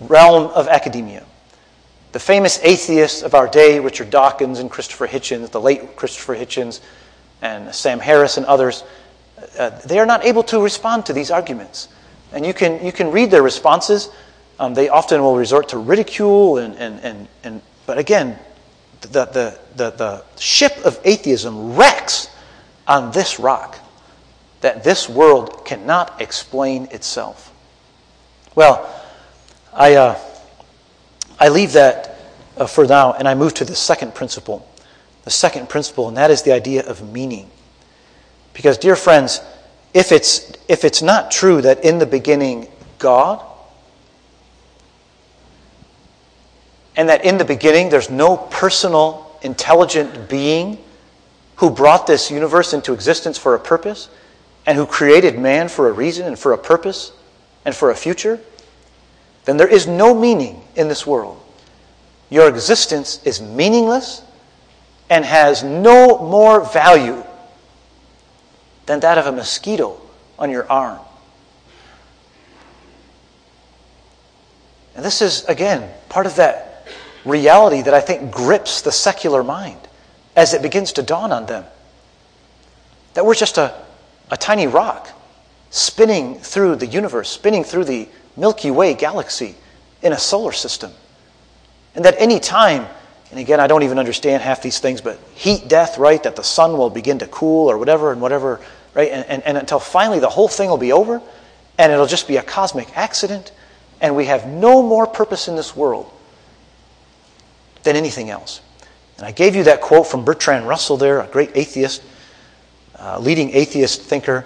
[0.01, 1.25] realm of academia.
[2.11, 6.79] The famous atheists of our day, Richard Dawkins and Christopher Hitchens, the late Christopher Hitchens,
[7.41, 8.83] and Sam Harris and others,
[9.59, 11.89] uh, they are not able to respond to these arguments.
[12.31, 14.09] And you can, you can read their responses.
[14.59, 18.39] Um, they often will resort to ridicule, and, and, and, and, but again,
[19.01, 22.29] the, the, the, the ship of atheism wrecks
[22.87, 23.79] on this rock
[24.61, 27.53] that this world cannot explain itself.
[28.55, 28.89] Well,
[29.73, 30.19] I, uh,
[31.39, 32.17] I leave that
[32.57, 34.67] uh, for now and I move to the second principle.
[35.23, 37.49] The second principle, and that is the idea of meaning.
[38.53, 39.41] Because, dear friends,
[39.93, 43.45] if it's, if it's not true that in the beginning God,
[46.95, 50.77] and that in the beginning there's no personal, intelligent being
[51.57, 54.09] who brought this universe into existence for a purpose,
[54.65, 57.11] and who created man for a reason and for a purpose
[57.65, 58.39] and for a future,
[59.45, 61.39] then there is no meaning in this world.
[62.29, 64.23] Your existence is meaningless
[65.09, 67.23] and has no more value
[68.87, 70.01] than that of a mosquito
[70.39, 70.99] on your arm.
[74.95, 76.64] And this is, again, part of that
[77.25, 79.79] reality that I think grips the secular mind
[80.35, 81.65] as it begins to dawn on them.
[83.13, 83.73] That we're just a,
[84.31, 85.09] a tiny rock
[85.69, 88.07] spinning through the universe, spinning through the
[88.37, 89.55] Milky Way galaxy
[90.01, 90.91] in a solar system.
[91.95, 92.85] And that any time,
[93.31, 96.21] and again, I don't even understand half these things, but heat death, right?
[96.23, 98.59] That the sun will begin to cool or whatever, and whatever
[98.95, 99.11] right?
[99.11, 101.21] And, and, and until finally the whole thing will be over
[101.77, 103.51] and it'll just be a cosmic accident
[104.01, 106.11] and we have no more purpose in this world
[107.85, 108.59] than anything else.
[109.17, 112.03] And I gave you that quote from Bertrand Russell there, a great atheist,
[112.99, 114.45] uh, leading atheist thinker.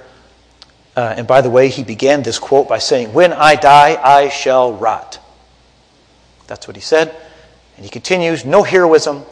[0.95, 4.29] Uh, and by the way, he began this quote by saying, When I die, I
[4.29, 5.19] shall rot.
[6.45, 7.15] That's what he said.
[7.77, 9.23] And he continues No heroism,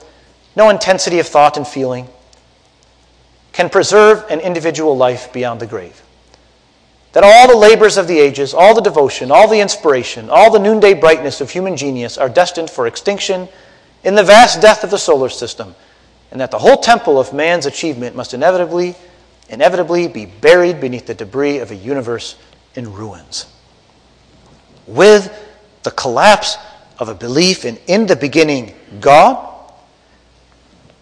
[0.56, 2.08] no intensity of thought and feeling,
[3.52, 6.02] can preserve an individual life beyond the grave.
[7.13, 10.60] That all the labors of the ages, all the devotion, all the inspiration, all the
[10.60, 13.50] noonday brightness of human genius are destined for extinction
[14.08, 15.76] in the vast death of the solar system,
[16.32, 18.96] and that the whole temple of man's achievement must inevitably,
[19.50, 22.36] inevitably be buried beneath the debris of a universe
[22.76, 23.46] in ruins.
[24.88, 25.30] With
[25.84, 26.58] the collapse
[26.98, 29.46] of a belief in in the beginning God,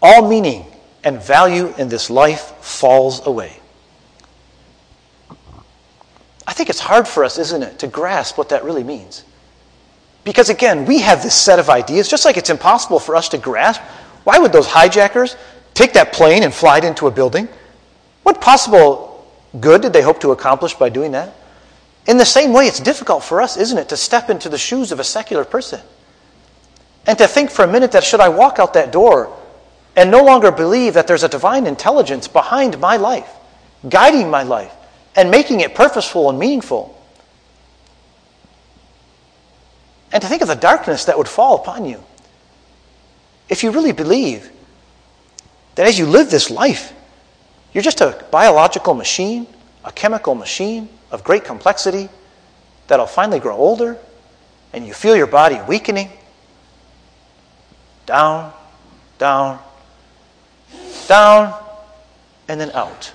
[0.02, 0.66] all meaning
[1.04, 3.56] and value in this life falls away.
[6.44, 9.22] I think it's hard for us, isn't it, to grasp what that really means.
[10.26, 13.38] Because again, we have this set of ideas, just like it's impossible for us to
[13.38, 13.80] grasp.
[14.24, 15.36] Why would those hijackers
[15.72, 17.48] take that plane and fly it into a building?
[18.24, 19.24] What possible
[19.60, 21.32] good did they hope to accomplish by doing that?
[22.08, 24.90] In the same way, it's difficult for us, isn't it, to step into the shoes
[24.90, 25.80] of a secular person
[27.06, 29.32] and to think for a minute that should I walk out that door
[29.94, 33.30] and no longer believe that there's a divine intelligence behind my life,
[33.88, 34.72] guiding my life,
[35.14, 36.95] and making it purposeful and meaningful.
[40.12, 42.02] And to think of the darkness that would fall upon you.
[43.48, 44.50] If you really believe
[45.74, 46.92] that as you live this life,
[47.72, 49.46] you're just a biological machine,
[49.84, 52.08] a chemical machine of great complexity
[52.86, 53.98] that'll finally grow older,
[54.72, 56.10] and you feel your body weakening,
[58.06, 58.52] down,
[59.18, 59.58] down,
[61.08, 61.62] down,
[62.48, 63.12] and then out.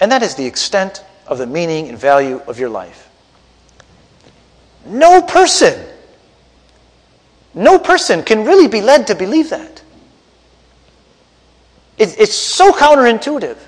[0.00, 3.07] And that is the extent of the meaning and value of your life.
[4.86, 5.86] No person,
[7.54, 9.82] no person can really be led to believe that.
[11.98, 13.58] It, it's so counterintuitive.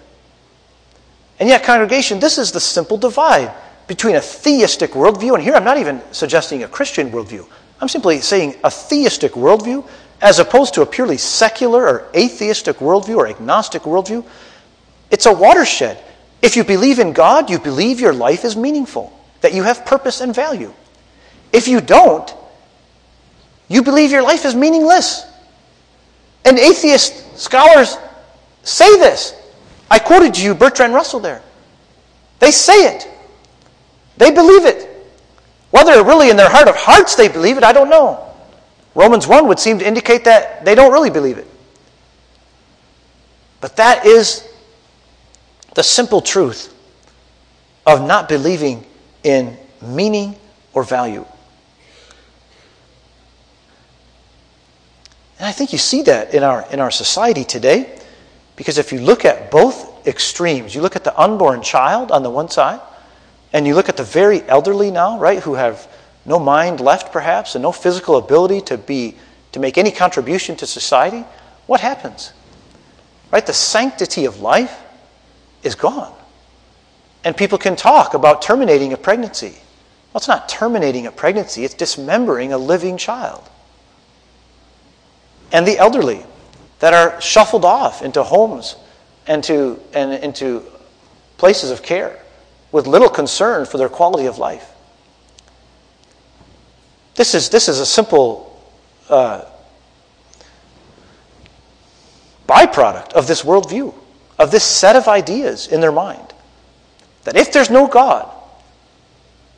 [1.38, 3.52] And yet, congregation, this is the simple divide
[3.86, 7.46] between a theistic worldview, and here I'm not even suggesting a Christian worldview.
[7.80, 9.88] I'm simply saying a theistic worldview
[10.20, 14.24] as opposed to a purely secular or atheistic worldview or agnostic worldview.
[15.10, 15.98] It's a watershed.
[16.42, 20.20] If you believe in God, you believe your life is meaningful, that you have purpose
[20.20, 20.72] and value.
[21.52, 22.32] If you don't,
[23.68, 25.24] you believe your life is meaningless.
[26.44, 27.96] And atheist scholars
[28.62, 29.34] say this.
[29.90, 31.42] I quoted you Bertrand Russell there.
[32.38, 33.08] They say it.
[34.16, 34.88] They believe it.
[35.70, 38.26] Whether really in their heart of hearts they believe it, I don't know.
[38.94, 41.46] Romans 1 would seem to indicate that they don't really believe it.
[43.60, 44.48] But that is
[45.74, 46.74] the simple truth
[47.86, 48.84] of not believing
[49.22, 50.36] in meaning
[50.72, 51.24] or value.
[55.40, 57.98] And I think you see that in our, in our society today,
[58.56, 62.28] because if you look at both extremes, you look at the unborn child on the
[62.28, 62.78] one side,
[63.54, 65.90] and you look at the very elderly now, right, who have
[66.26, 69.16] no mind left perhaps, and no physical ability to be
[69.52, 71.24] to make any contribution to society,
[71.66, 72.34] what happens?
[73.32, 73.46] Right?
[73.46, 74.78] The sanctity of life
[75.62, 76.14] is gone.
[77.24, 79.56] And people can talk about terminating a pregnancy.
[80.12, 83.48] Well, it's not terminating a pregnancy, it's dismembering a living child.
[85.52, 86.24] And the elderly
[86.78, 88.76] that are shuffled off into homes
[89.26, 90.64] and, to, and into
[91.36, 92.18] places of care
[92.72, 94.70] with little concern for their quality of life.
[97.14, 98.46] This is, this is a simple
[99.08, 99.44] uh,
[102.48, 103.94] byproduct of this worldview,
[104.38, 106.32] of this set of ideas in their mind.
[107.24, 108.30] That if there's no God,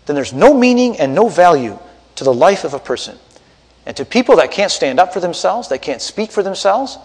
[0.06, 1.78] then there's no meaning and no value
[2.16, 3.18] to the life of a person.
[3.84, 6.98] And to people that can't stand up for themselves, they can't speak for themselves,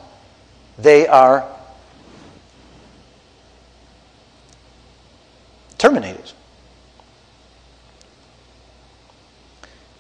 [0.78, 1.48] they are
[5.78, 6.32] terminated.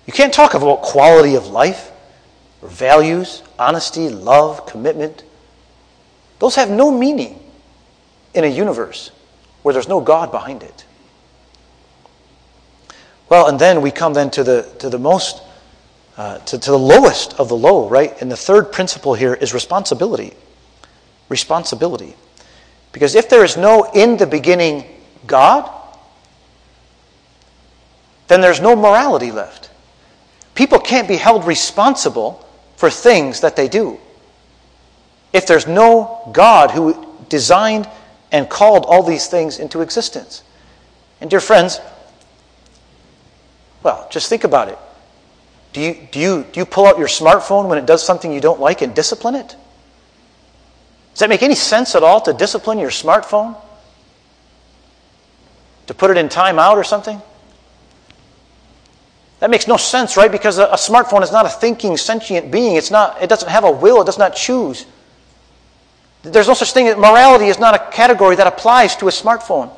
[0.05, 1.91] You can't talk about quality of life,
[2.61, 5.23] or values, honesty, love, commitment.
[6.39, 7.43] Those have no meaning
[8.33, 9.11] in a universe
[9.63, 10.85] where there's no God behind it.
[13.29, 15.41] Well, and then we come then to the, to the most,
[16.17, 18.19] uh, to, to the lowest of the low, right?
[18.21, 20.33] And the third principle here is responsibility.
[21.29, 22.15] Responsibility.
[22.91, 24.83] Because if there is no in the beginning
[25.27, 25.71] God,
[28.27, 29.69] then there's no morality left.
[30.55, 32.43] People can't be held responsible
[32.75, 33.99] for things that they do.
[35.33, 37.87] If there's no God who designed
[38.31, 40.43] and called all these things into existence.
[41.21, 41.79] And, dear friends,
[43.83, 44.77] well, just think about it.
[45.77, 48.41] Do you, do, you, do you pull out your smartphone when it does something you
[48.41, 49.49] don't like and discipline it?
[51.13, 53.55] Does that make any sense at all to discipline your smartphone?
[55.85, 57.21] To put it in timeout or something?
[59.37, 60.31] That makes no sense, right?
[60.31, 62.75] Because a, a, smartphone is not a thinking, sentient being.
[62.75, 64.87] It's not, it doesn't have a will, it does not choose.
[66.23, 69.69] There's no such thing, morality is not a category that applies to a smartphone.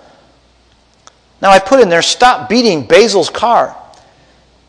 [1.42, 3.76] Now, I put in there, stop beating Basil's car.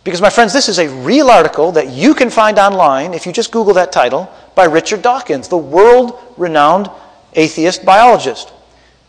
[0.03, 3.33] Because, my friends, this is a real article that you can find online if you
[3.33, 6.91] just Google that title by Richard Dawkins, the world renowned
[7.35, 8.53] atheist biologist.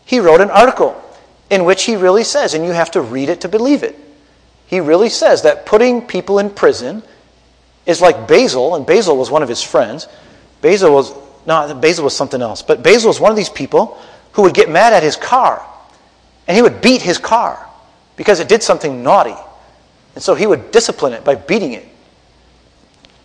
[0.04, 1.00] He wrote an article
[1.50, 3.98] in which he really says, and you have to read it to believe it.
[4.66, 7.02] He really says that putting people in prison
[7.86, 10.08] is like Basil, and Basil was one of his friends.
[10.60, 11.12] Basil was,
[11.46, 13.98] no, Basil was something else, but Basil was one of these people
[14.32, 15.66] who would get mad at his car,
[16.46, 17.66] and he would beat his car
[18.16, 19.34] because it did something naughty.
[20.14, 21.88] And so he would discipline it by beating it.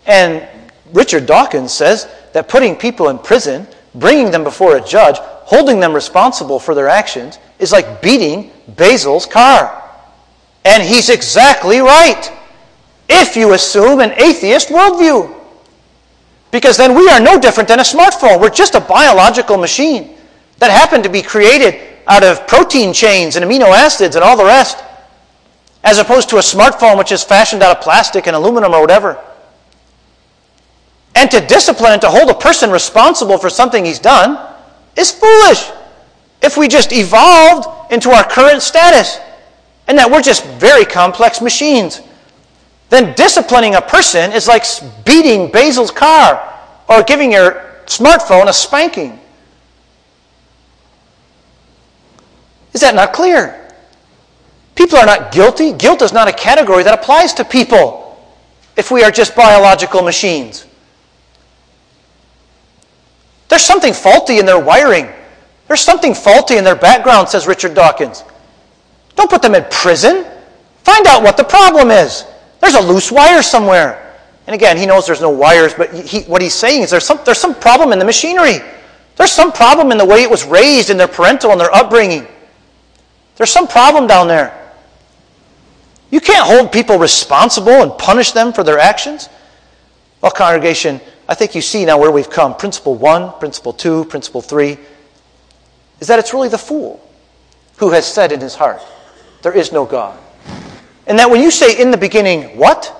[0.06, 0.48] And
[0.94, 5.94] Richard Dawkins says that putting people in prison, bringing them before a judge, holding them
[5.94, 9.84] responsible for their actions, is like beating Basil's car.
[10.64, 12.32] And he's exactly right
[13.10, 15.34] if you assume an atheist worldview.
[16.52, 18.40] Because then we are no different than a smartphone.
[18.40, 20.16] We're just a biological machine
[20.60, 24.46] that happened to be created out of protein chains and amino acids and all the
[24.46, 24.84] rest
[25.84, 29.24] as opposed to a smartphone which is fashioned out of plastic and aluminum or whatever.
[31.16, 34.38] And to discipline and to hold a person responsible for something he's done
[34.96, 35.72] is foolish
[36.42, 39.20] if we just evolved into our current status
[39.88, 42.02] and that we're just very complex machines.
[42.90, 44.64] Then disciplining a person is like
[45.06, 46.54] beating Basil's car
[46.88, 49.20] or giving your smartphone a spanking.
[52.74, 53.67] Is that not clear?
[54.78, 55.74] People are not guilty.
[55.74, 58.16] Guilt is not a category that applies to people
[58.78, 60.68] if we are just biological machines.
[63.50, 65.10] There's something faulty in their wiring.
[65.68, 68.24] There's something faulty in their background, says Richard Dawkins.
[69.16, 70.26] Don't put them in prison.
[70.84, 72.26] Find out what the problem is.
[72.62, 74.16] There's a loose wire somewhere.
[74.46, 77.20] And again, he knows there's no wires, but he, what he's saying is there's some,
[77.26, 78.60] there's some problem in the machinery.
[79.16, 82.28] There's some problem in the way it was raised in their parental and their upbringing.
[83.38, 84.67] There's some problem down there.
[86.10, 89.30] You can't hold people responsible and punish them for their actions.
[90.22, 92.56] Well, congregation, I think you see now where we've come.
[92.56, 94.78] Principle one, principle two, principle three
[96.00, 97.04] is that it's really the fool
[97.78, 98.82] who has said in his heart,
[99.42, 100.18] There is no God.
[101.06, 102.94] And that when you say in the beginning, what?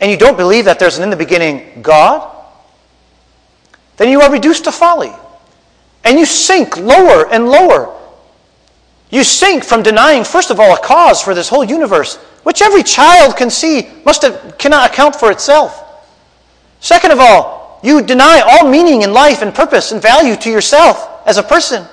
[0.00, 2.28] And you don't believe that there's an in the beginning God,
[3.96, 5.12] then you are reduced to folly.
[6.04, 7.96] And you sink lower and lower
[9.12, 12.82] you sink from denying, first of all, a cause for this whole universe, which every
[12.82, 16.08] child can see must have, cannot account for itself.
[16.80, 21.20] Second of all, you deny all meaning in life and purpose and value to yourself
[21.26, 21.84] as a person.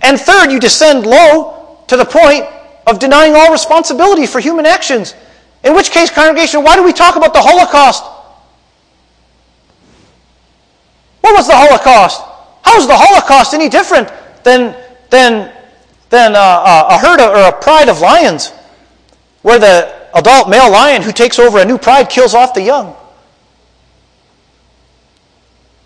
[0.00, 2.44] And third, you descend low to the point
[2.88, 5.14] of denying all responsibility for human actions.
[5.62, 8.02] In which case, congregation, why do we talk about the Holocaust?
[11.20, 12.22] What was the Holocaust?
[12.62, 14.12] How is the Holocaust any different
[14.42, 14.74] than
[15.10, 15.52] than,
[16.10, 18.52] than a, a herd of, or a pride of lions,
[19.42, 22.94] where the adult male lion who takes over a new pride kills off the young.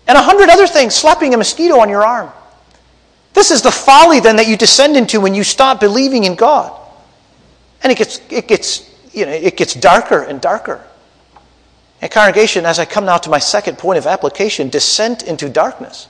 [0.07, 2.31] And a hundred other things, slapping a mosquito on your arm.
[3.33, 6.79] This is the folly then that you descend into when you stop believing in God.
[7.81, 10.85] And it gets, it gets, you know, it gets darker and darker.
[12.01, 16.07] And congregation, as I come now to my second point of application, descent into darkness.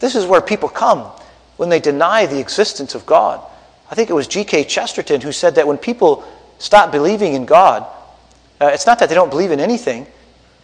[0.00, 1.10] This is where people come
[1.56, 3.40] when they deny the existence of God.
[3.90, 4.64] I think it was G.K.
[4.64, 6.24] Chesterton who said that when people
[6.58, 7.86] stop believing in God,
[8.60, 10.06] uh, it's not that they don't believe in anything,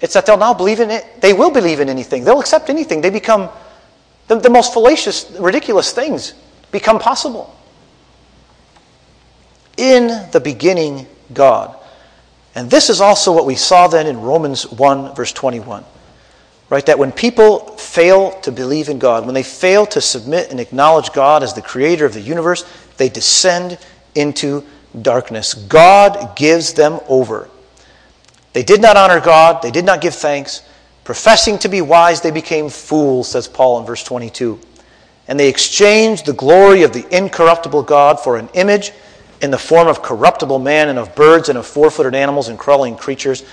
[0.01, 1.21] it's that they'll now believe in it.
[1.21, 2.25] They will believe in anything.
[2.25, 3.03] They'll accept anything.
[3.03, 3.51] They become
[4.29, 6.35] the, the most fallacious, ridiculous things
[6.71, 7.55] become possible.
[9.77, 11.77] In the beginning, God.
[12.55, 15.85] And this is also what we saw then in Romans 1, verse 21.
[16.71, 16.87] Right?
[16.87, 21.13] That when people fail to believe in God, when they fail to submit and acknowledge
[21.13, 22.65] God as the creator of the universe,
[22.97, 23.77] they descend
[24.15, 24.65] into
[25.03, 25.55] darkness.
[25.55, 27.51] God gives them over.
[28.53, 30.63] They did not honor God, they did not give thanks.
[31.05, 34.61] Professing to be wise, they became fools, says Paul in verse 22.
[35.29, 38.93] And they exchanged the glory of the incorruptible God for an image
[39.41, 42.59] in the form of corruptible man and of birds and of four footed animals and
[42.59, 43.45] crawling creatures.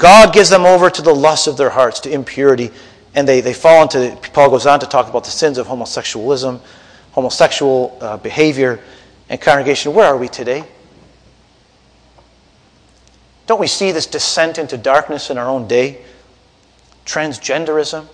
[0.00, 2.70] God gives them over to the lust of their hearts, to impurity,
[3.14, 6.58] and they, they fall into, Paul goes on to talk about the sins of homosexualism,
[7.12, 8.80] homosexual uh, behavior,
[9.28, 9.92] and congregation.
[9.92, 10.64] Where are we today?
[13.46, 16.00] Don't we see this descent into darkness in our own day?
[17.04, 18.06] Transgenderism?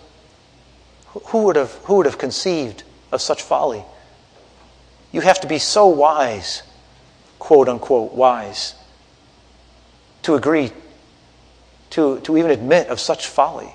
[1.27, 2.83] Who would have, who would have conceived
[3.13, 3.85] of such folly?
[5.13, 6.65] You have to be so wise,
[7.39, 8.75] quote unquote, wise,
[10.23, 10.73] to agree
[11.97, 13.75] to, to even admit of such folly.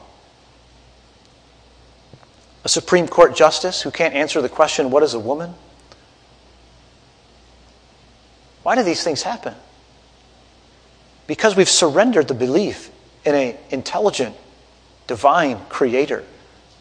[2.63, 5.53] A Supreme Court justice who can't answer the question, What is a woman?
[8.63, 9.55] Why do these things happen?
[11.31, 12.91] because we've surrendered the belief
[13.23, 14.35] in an intelligent,
[15.07, 16.25] divine creator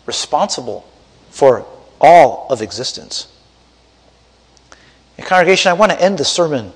[0.06, 0.84] responsible
[1.30, 1.64] for
[2.00, 3.32] all of existence.
[5.16, 6.72] And congregation, I want to end the sermon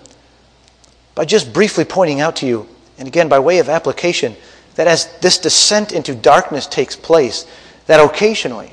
[1.17, 4.37] by just briefly pointing out to you, and again by way of application,
[4.75, 7.47] that as this descent into darkness takes place,
[7.87, 8.73] that occasionally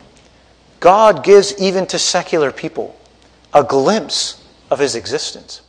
[0.79, 2.99] God gives even to secular people
[3.53, 5.61] a glimpse of his existence,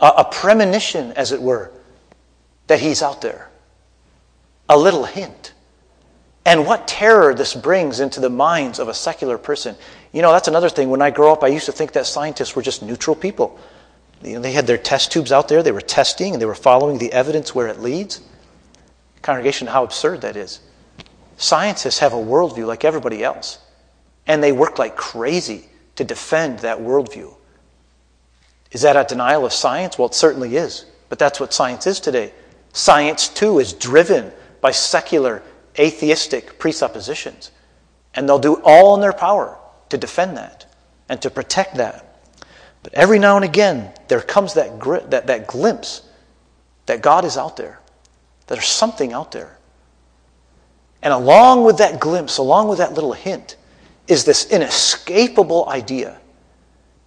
[0.00, 1.70] a, a premonition, as it were,
[2.66, 3.48] that he's out there,
[4.68, 5.52] a little hint.
[6.44, 9.76] And what terror this brings into the minds of a secular person.
[10.12, 10.88] You know, that's another thing.
[10.88, 13.58] When I grew up, I used to think that scientists were just neutral people.
[14.22, 16.54] You know, they had their test tubes out there, they were testing, and they were
[16.54, 18.20] following the evidence where it leads.
[19.28, 20.58] Congregation, how absurd that is.
[21.36, 23.58] Scientists have a worldview like everybody else,
[24.26, 25.66] and they work like crazy
[25.96, 27.34] to defend that worldview.
[28.72, 29.98] Is that a denial of science?
[29.98, 32.32] Well, it certainly is, but that's what science is today.
[32.72, 35.42] Science, too, is driven by secular
[35.78, 37.50] atheistic presuppositions.
[38.14, 39.58] And they'll do all in their power
[39.90, 40.74] to defend that
[41.10, 42.22] and to protect that.
[42.82, 46.00] But every now and again, there comes that, gri- that, that glimpse
[46.86, 47.78] that God is out there,
[48.56, 49.58] there's something out there.
[51.02, 53.56] And along with that glimpse, along with that little hint,
[54.08, 56.18] is this inescapable idea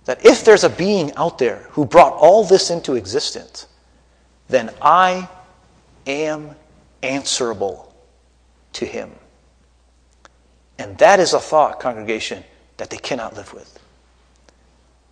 [0.06, 3.68] that if there's a being out there who brought all this into existence,
[4.48, 5.28] then I
[6.08, 6.56] am
[7.04, 7.94] answerable
[8.74, 9.12] to him.
[10.78, 12.44] And that is a thought, congregation,
[12.78, 13.80] that they cannot live with.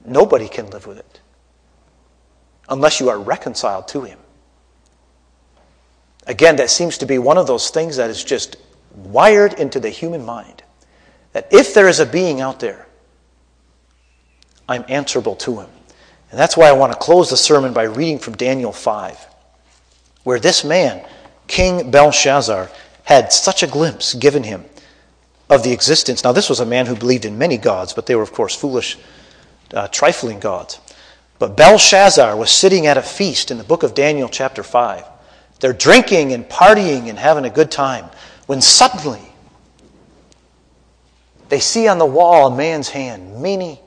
[0.06, 1.20] Nobody can live with it
[2.70, 4.20] unless you are reconciled to him.
[6.28, 8.58] Again, that seems to be one of those things that is just
[8.96, 10.64] wired into the human mind.
[11.34, 12.88] That if there is a being out there,
[14.68, 15.70] I'm answerable to him.
[16.32, 19.18] And that's why I want to close the sermon by reading from Daniel 5,
[20.24, 21.06] where this man,
[21.48, 22.70] King Belshazzar,
[23.04, 24.66] had such a glimpse given him
[25.50, 26.24] of the existence.
[26.24, 28.56] Now, this was a man who believed in many gods, but they were, of course,
[28.56, 28.98] foolish,
[29.74, 30.80] uh, trifling gods.
[31.40, 35.04] But Belshazzar was sitting at a feast in the book of Daniel, chapter 5.
[35.60, 38.06] They're drinking and partying and having a good time
[38.48, 39.22] when suddenly
[41.50, 43.78] they see on the wall a man's hand, Mene,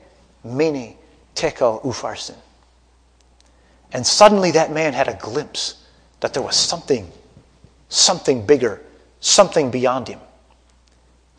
[0.43, 0.95] Mene,
[1.35, 2.37] Tekel, Upharsin.
[3.91, 5.83] And suddenly that man had a glimpse
[6.19, 7.09] that there was something,
[7.89, 8.81] something bigger
[9.23, 10.19] something beyond him.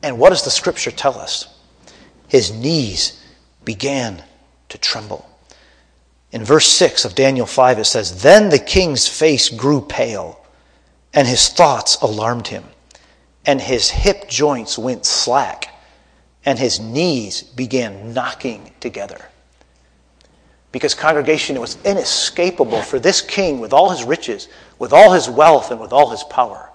[0.02, 1.46] And what does the scripture tell us?
[2.28, 3.22] His knees
[3.64, 4.22] began
[4.70, 5.28] to tremble.
[6.34, 10.44] In verse 6 of Daniel 5, it says, Then the king's face grew pale,
[11.12, 12.64] and his thoughts alarmed him,
[13.46, 15.68] and his hip joints went slack,
[16.44, 19.26] and his knees began knocking together.
[20.72, 24.48] Because, congregation, it was inescapable for this king, with all his riches,
[24.80, 26.68] with all his wealth, and with all his power,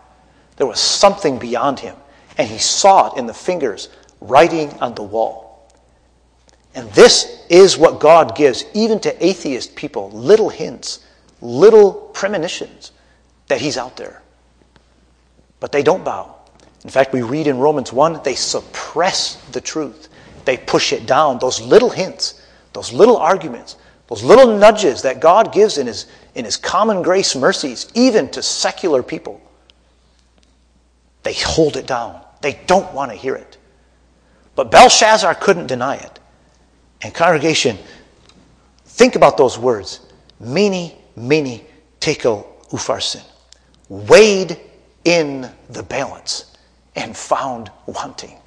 [0.55, 1.97] there was something beyond him,
[2.37, 3.89] and he saw it in the fingers
[4.21, 5.48] writing on the wall.
[6.75, 11.05] And this is what God gives, even to atheist people little hints,
[11.41, 12.91] little premonitions
[13.47, 14.21] that he's out there.
[15.59, 16.35] But they don't bow.
[16.83, 20.09] In fact, we read in Romans 1 they suppress the truth,
[20.45, 21.39] they push it down.
[21.39, 22.41] Those little hints,
[22.73, 23.75] those little arguments,
[24.07, 28.41] those little nudges that God gives in his, in his common grace mercies, even to
[28.41, 29.41] secular people.
[31.23, 32.21] They hold it down.
[32.41, 33.57] They don't want to hear it.
[34.55, 36.18] But Belshazzar couldn't deny it.
[37.01, 37.77] And congregation,
[38.85, 40.01] think about those words.
[40.39, 41.61] Mene, mene,
[41.99, 43.23] tekel, upharsin.
[43.87, 44.59] Weighed
[45.05, 46.55] in the balance
[46.95, 48.37] and found wanting.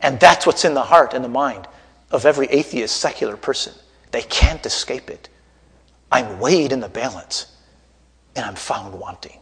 [0.00, 1.68] And that's what's in the heart and the mind
[2.10, 3.72] of every atheist, secular person.
[4.10, 5.28] They can't escape it.
[6.10, 7.46] I'm weighed in the balance
[8.36, 9.38] and I'm found wanting.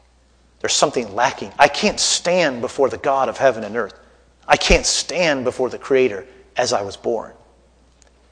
[0.61, 1.53] There's something lacking.
[1.59, 3.99] I can't stand before the God of heaven and earth.
[4.47, 6.27] I can't stand before the Creator
[6.57, 7.33] as I was born.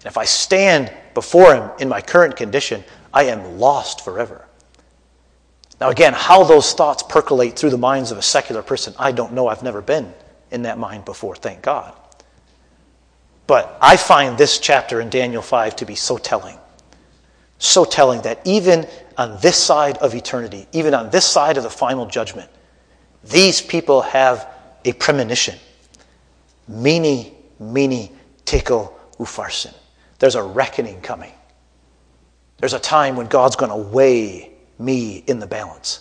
[0.00, 4.46] And if I stand before Him in my current condition, I am lost forever.
[5.80, 9.32] Now, again, how those thoughts percolate through the minds of a secular person, I don't
[9.32, 9.48] know.
[9.48, 10.12] I've never been
[10.50, 11.94] in that mind before, thank God.
[13.46, 16.58] But I find this chapter in Daniel 5 to be so telling.
[17.58, 21.70] So telling that even on this side of eternity, even on this side of the
[21.70, 22.50] final judgment,
[23.24, 24.48] these people have
[24.84, 25.56] a premonition.
[26.68, 28.10] Mene, mene,
[28.44, 29.74] tekel, upharsin.
[30.18, 31.32] There's a reckoning coming.
[32.58, 36.00] There's a time when God's going to weigh me in the balance.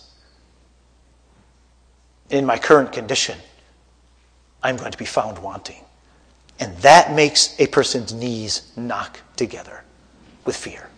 [2.30, 3.38] In my current condition,
[4.62, 5.84] I'm going to be found wanting.
[6.60, 9.84] And that makes a person's knees knock together
[10.44, 10.88] with fear.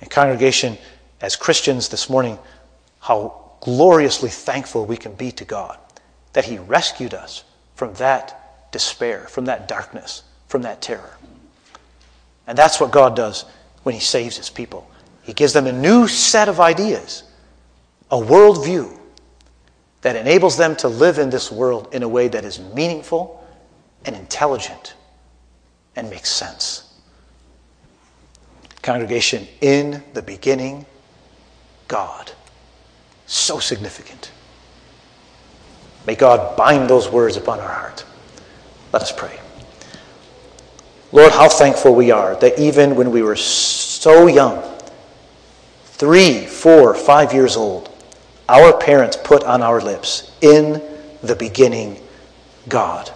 [0.00, 0.76] And congregation,
[1.20, 2.38] as Christians this morning,
[3.00, 5.78] how gloriously thankful we can be to God
[6.34, 11.16] that He rescued us from that despair, from that darkness, from that terror.
[12.46, 13.44] And that's what God does
[13.82, 14.90] when He saves His people.
[15.22, 17.22] He gives them a new set of ideas,
[18.10, 18.98] a worldview
[20.02, 23.46] that enables them to live in this world in a way that is meaningful
[24.04, 24.94] and intelligent
[25.96, 26.84] and makes sense.
[28.82, 30.86] Congregation, in the beginning,
[31.88, 32.30] God.
[33.26, 34.30] So significant.
[36.06, 38.04] May God bind those words upon our heart.
[38.92, 39.38] Let us pray.
[41.12, 44.62] Lord, how thankful we are that even when we were so young,
[45.84, 47.90] three, four, five years old,
[48.48, 50.82] our parents put on our lips, in
[51.22, 52.00] the beginning,
[52.68, 53.10] God.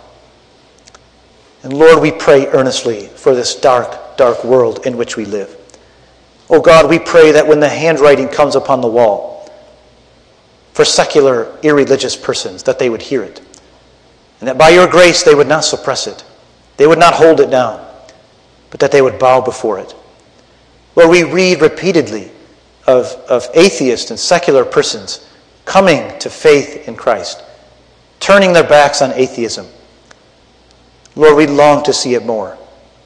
[1.62, 5.56] And Lord, we pray earnestly for this dark, dark world in which we live.
[6.50, 9.50] Oh God, we pray that when the handwriting comes upon the wall,
[10.72, 13.40] for secular, irreligious persons, that they would hear it.
[14.43, 16.24] And that by your grace they would not suppress it.
[16.76, 17.80] They would not hold it down,
[18.70, 19.95] but that they would bow before it.
[20.97, 22.28] Lord, we read repeatedly
[22.88, 25.30] of, of atheists and secular persons
[25.64, 27.40] coming to faith in Christ,
[28.18, 29.64] turning their backs on atheism.
[31.14, 32.59] Lord, we long to see it more.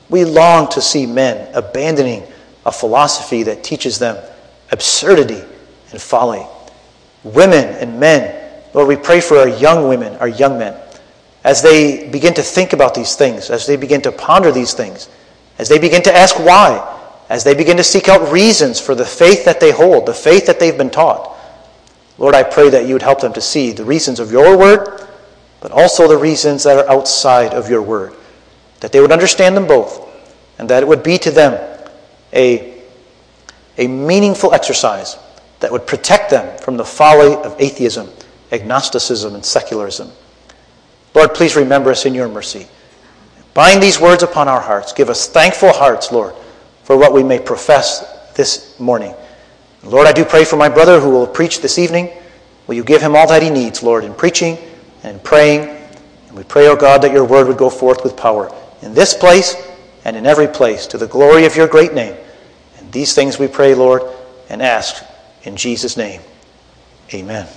[0.08, 2.22] We long to see men abandoning
[2.64, 4.16] a philosophy that teaches them
[4.72, 5.42] absurdity
[5.92, 6.46] and folly.
[7.24, 10.80] Women and men, Lord, we pray for our young women, our young men,
[11.46, 15.08] as they begin to think about these things, as they begin to ponder these things,
[15.60, 16.82] as they begin to ask why,
[17.28, 20.44] as they begin to seek out reasons for the faith that they hold, the faith
[20.46, 21.38] that they've been taught.
[22.18, 25.06] Lord, I pray that you would help them to see the reasons of your word,
[25.60, 28.12] but also the reasons that are outside of your word,
[28.80, 30.04] that they would understand them both,
[30.58, 31.54] and that it would be to them
[32.32, 32.82] a,
[33.78, 35.16] a meaningful exercise
[35.60, 38.10] that would protect them from the folly of atheism,
[38.50, 40.10] agnosticism, and secularism.
[41.16, 42.68] Lord, please remember us in your mercy.
[43.54, 44.92] Bind these words upon our hearts.
[44.92, 46.34] Give us thankful hearts, Lord
[46.86, 49.12] for what we may profess this morning.
[49.82, 52.10] Lord, I do pray for my brother who will preach this evening.
[52.68, 54.56] Will you give him all that he needs, Lord, in preaching
[55.02, 55.62] and in praying?
[56.28, 58.94] And we pray, O oh God, that your word would go forth with power in
[58.94, 59.56] this place
[60.04, 62.16] and in every place to the glory of your great name.
[62.78, 64.02] And these things we pray, Lord,
[64.48, 65.04] and ask
[65.42, 66.20] in Jesus' name.
[67.12, 67.48] Amen.